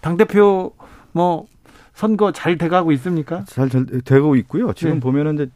[0.00, 0.72] 당 대표
[1.12, 1.46] 뭐
[1.94, 3.44] 선거 잘 돼가고 있습니까?
[3.46, 4.72] 잘, 잘 되고 있고요.
[4.72, 5.00] 지금 네.
[5.00, 5.48] 보면은 이제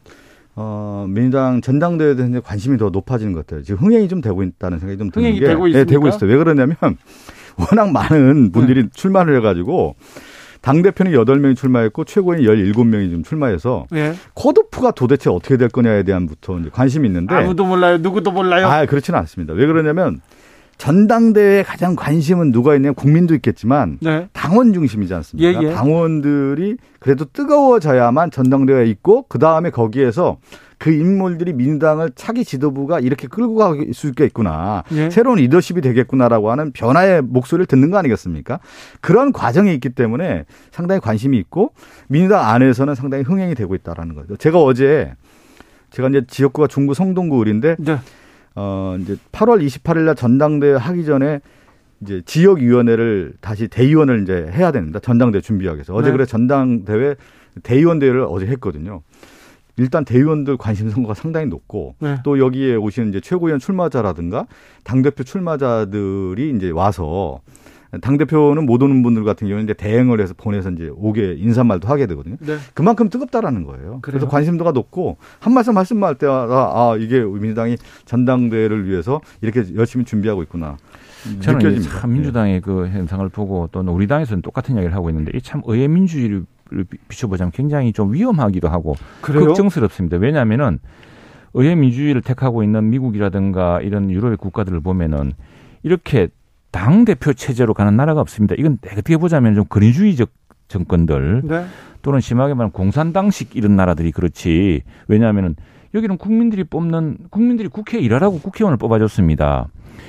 [0.57, 3.63] 어, 민주당 전당대회에 대한 관심이 더 높아지는 것 같아요.
[3.63, 5.91] 지금 흥행이 좀 되고 있다는 생각이 좀 드는 흥행이 게 되고 예, 있습니까?
[5.91, 6.31] 되고 있어요.
[6.31, 6.77] 왜 그러냐면
[7.59, 8.89] 워낙 많은 분들이 네.
[8.93, 9.97] 출마를 해가지고
[10.61, 14.15] 당 대표는 8명이 출마했고 최고위는 17명이 지금 출마해서 예.
[14.35, 17.99] 컷오프가 도대체 어떻게 될 거냐에 대한 부터 이제 관심이 있는데 아무도 몰라요.
[17.99, 18.67] 누구도 몰라요.
[18.67, 19.53] 아, 그렇지는 않습니다.
[19.53, 20.21] 왜 그러냐면
[20.79, 24.29] 전당대회에 가장 관심은 누가 있냐면 국민도 있겠지만 네.
[24.33, 25.63] 당원 중심이지 않습니까?
[25.63, 25.73] 예, 예.
[25.73, 30.39] 당원들이 그래도 뜨거워져야만 전당대회에 있고 그 다음에 거기에서
[30.79, 34.83] 그 인물들이 민주당을 차기 지도부가 이렇게 끌고 갈 수 있겠구나.
[34.93, 35.09] 예.
[35.11, 38.59] 새로운 리더십이 되겠구나라고 하는 변화의 목소리를 듣는 거 아니겠습니까?
[39.01, 41.73] 그런 과정이 있기 때문에 상당히 관심이 있고
[42.09, 44.37] 민주당 안에서는 상당히 흥행이 되고 있다라는 거죠.
[44.37, 45.15] 제가 어제
[45.91, 47.99] 제가 이제 지역구가 중구 성동구 을인데 네.
[48.55, 51.41] 어 이제 8월 28일 날 전당대회 하기 전에
[52.01, 55.01] 이제 지역 위원회를 다시 대의원을 이제 해야 됩니다.
[55.01, 55.95] 전당대회 준비하기 위해서.
[55.95, 56.13] 어제 네.
[56.13, 57.17] 그래 전당대회
[57.63, 59.03] 대의원 대회를 어제 했거든요.
[59.77, 62.19] 일단 대의원들 관심 선거가 상당히 높고 네.
[62.25, 64.47] 또 여기에 오시는 이제 최고위원 출마자라든가
[64.85, 67.41] 당 대표 출마자들이 이제 와서
[68.01, 72.07] 당 대표는 못 오는 분들 같은 경우는 이제 대행을 해서 보내서 이제 오게 인사말도 하게
[72.07, 72.37] 되거든요.
[72.41, 72.57] 네.
[72.75, 73.99] 그만큼 뜨겁다라는 거예요.
[74.03, 74.31] 그래서 그래요?
[74.31, 80.43] 관심도가 높고 한 말씀 말씀만 할 때마다 아 이게 민주당이 전당대회를 위해서 이렇게 열심히 준비하고
[80.45, 80.77] 있구나.
[81.41, 82.01] 저는 이제 느껴집니다.
[82.01, 85.89] 참 민주당의 그 현상을 보고 또는 우리 당에서는 똑같은 이야기를 하고 있는데 이 참 의회
[85.89, 86.45] 민주주의를
[87.09, 89.47] 비춰보자면 굉장히 좀 위험하기도 하고 그래요?
[89.47, 90.17] 걱정스럽습니다.
[90.19, 90.79] 왜냐하면은
[91.55, 95.33] 의회 민주주의를 택하고 있는 미국이라든가 이런 유럽의 국가들을 보면은
[95.83, 96.29] 이렇게
[96.75, 98.57] 당 대표 체제로 가는 나라가 없습니다.
[98.59, 100.29] 이건 어떻게 보자면 좀 근위주의적
[100.67, 101.67] 정권들 네.
[102.03, 104.83] 또는 심하게 말하면 공산당식 이런 나라들이 그렇지.
[105.07, 105.55] 왜냐하면은
[105.95, 109.69] 여기는 국민들이 뽑는 국민들이 국회에 일하라고 국회의원을 뽑아줬습니다.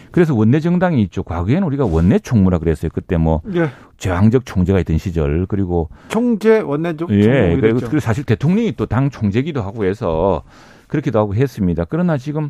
[0.10, 1.22] 그래서 원내 정당이 있죠.
[1.22, 2.90] 과거에는 우리가 원내 총무라 그랬어요.
[2.92, 3.70] 그때 뭐 예.
[3.98, 6.64] 제왕적 총재가 있던 시절 그리고 총재
[7.12, 7.90] 예, 총무 그리고 이랬죠.
[7.90, 10.42] 그리고 사실 대통령이 또 당 총재기도 하고 해서
[10.88, 11.86] 그렇기도 하고 했습니다.
[11.88, 12.50] 그러나 지금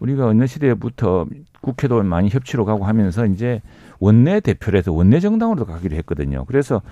[0.00, 1.26] 우리가 어느 시대부터
[1.60, 3.62] 국회도 많이 협치로 가고 하면서 이제
[3.98, 6.44] 원내 대표를 해서 원내 정당으로 가기로 했거든요.
[6.46, 6.82] 그래서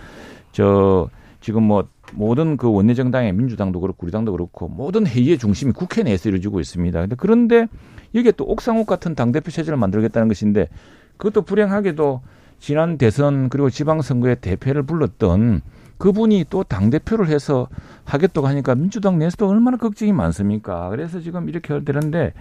[0.52, 1.08] 저
[1.40, 6.02] 지금 뭐 모든 그 원내 정당의 민주당도 그렇고 우리 당도 그렇고 모든 회의의 중심이 국회
[6.02, 7.00] 내에서 이루어지고 있습니다.
[7.00, 7.66] 근데 그런데
[8.12, 10.68] 이게 또 옥상옥 같은 당 대표 체제를 만들겠다는 것인데
[11.16, 12.22] 그것도 불행하게도
[12.58, 15.60] 지난 대선 그리고 지방선거에 대패를 불렀던
[15.98, 17.68] 그분이 또 당대표를 해서
[18.04, 20.88] 하겠다고 하니까 민주당 내에서도 얼마나 걱정이 많습니까?
[20.90, 22.32] 그래서 지금 이렇게 되는데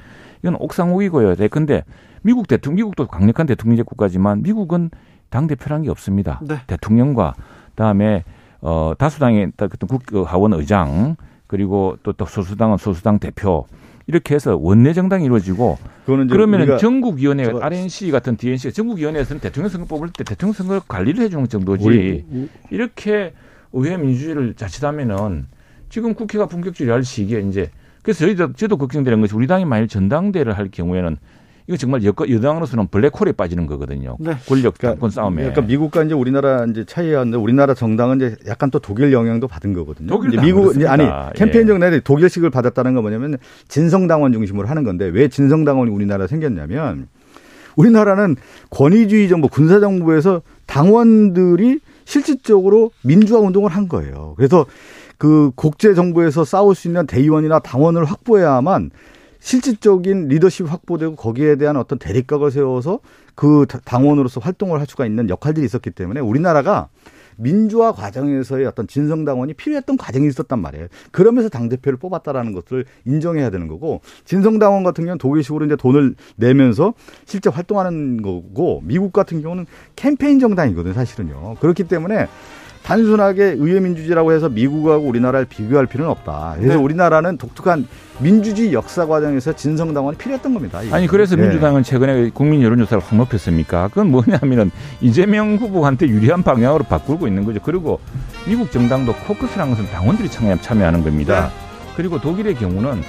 [0.43, 1.35] 이건 옥상옥이고요.
[1.35, 1.83] 네, 근데
[2.21, 4.91] 미국 대통령, 미국도 강력한 대통령제 국가지만 미국은
[5.29, 6.39] 당 대표라는 게 없습니다.
[6.47, 6.57] 네.
[6.67, 7.33] 대통령과
[7.71, 8.23] 그다음에
[8.61, 11.15] 어, 다수당의 어떤 국, 어, 하원 의장
[11.47, 13.65] 그리고 또, 또 소수당은 소수당 대표
[14.05, 15.77] 이렇게 해서 원내 정당이 이루어지고
[16.27, 21.85] 그러면 전국위원회 RNC 같은 DNC가 전국위원회에서는 대통령 선거 뽑을 때 대통령 선거를 관리를 해주는 정도지
[21.85, 22.25] 우리-
[22.69, 23.33] 이렇게
[23.71, 25.47] 의회 민주주의를 자칫하면은
[25.89, 27.69] 지금 국회가 본격적으로 할 시기에 이제
[28.03, 31.17] 그래서 저희도 저도 걱정되는 것이 우리 당이 만일 전당대를 할 경우에는
[31.67, 34.17] 이거 정말 여, 여당으로서는 블랙홀에 빠지는 거거든요.
[34.19, 34.35] 네.
[34.47, 35.37] 권력 당권 싸움에.
[35.37, 40.13] 그러니까 미국과 이제 우리나라 이제 차이였는데 우리나라 정당은 이제 약간 또 독일 영향도 받은 거거든요.
[40.27, 41.31] 이제 미국 이제 아니 그렇습니다.
[41.35, 41.67] 캠페인 예.
[41.67, 43.37] 정당에 독일식을 받았다는 건 뭐냐면
[43.69, 47.07] 진성당원 중심으로 하는 건데 왜 진성당원이 우리나라 생겼냐면
[47.77, 48.35] 우리나라는
[48.69, 54.33] 권위주의 정부 군사 정부에서 당원들이 실질적으로 민주화 운동을 한 거예요.
[54.35, 54.65] 그래서
[55.23, 58.91] 그 국제 정부에서 싸울 수 있는 대의원이나 당원을 확보해야만
[59.39, 62.99] 실질적인 리더십 확보되고 거기에 대한 어떤 대립각을 세워서
[63.33, 66.89] 그 당원으로서 활동을 할 수가 있는 역할들이 있었기 때문에 우리나라가
[67.37, 70.87] 민주화 과정에서의 어떤 진성당원이 필요했던 과정이 있었단 말이에요.
[71.11, 76.93] 그러면서 당대표를 뽑았다라는 것을 인정해야 되는 거고, 진성당원 같은 경우는 독일식으로 이제 돈을 내면서
[77.25, 81.55] 실제 활동하는 거고, 미국 같은 경우는 캠페인 정당이거든요, 사실은요.
[81.61, 82.27] 그렇기 때문에
[82.83, 86.55] 단순하게 의회 민주주의라고 해서 미국하고 우리나라를 비교할 필요는 없다.
[86.57, 86.79] 그래서 네.
[86.81, 87.87] 우리나라는 독특한
[88.19, 90.81] 민주주의 역사 과정에서 진성당원이 필요했던 겁니다.
[90.83, 90.93] 이게.
[90.93, 91.41] 아니 그래서 예.
[91.41, 93.87] 민주당은 최근에 국민 여론조사를 확 높였습니까?
[93.87, 94.69] 그건 뭐냐면은
[95.01, 97.59] 이재명 후보한테 유리한 방향으로 바꾸고 있는 거죠.
[97.63, 97.99] 그리고
[98.45, 101.49] 미국 정당도 코커스라는 것은 당원들이 참여- 참여하는 겁니다.
[101.95, 103.01] 그리고 독일의 경우는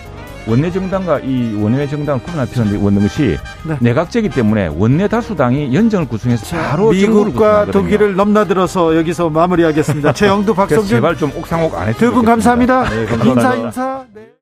[0.47, 3.77] 원내 정당과 이 원내 정당을 구분할 필요는 없는 것이 네.
[3.81, 7.67] 내각제이기 때문에 원내 다수당이 연정을 구성해서 바로 미국과.
[7.67, 10.13] 독일을 넘나들어서 여기서 마무리하겠습니다.
[10.15, 12.31] 최영두 박성준 제발 좀 옥상옥 안 했으면 두분 좋겠습니다.
[12.31, 12.91] 감사합니다.
[12.91, 13.55] 네, 감사합니다.
[13.55, 14.05] 인사 인사.
[14.15, 14.29] 네.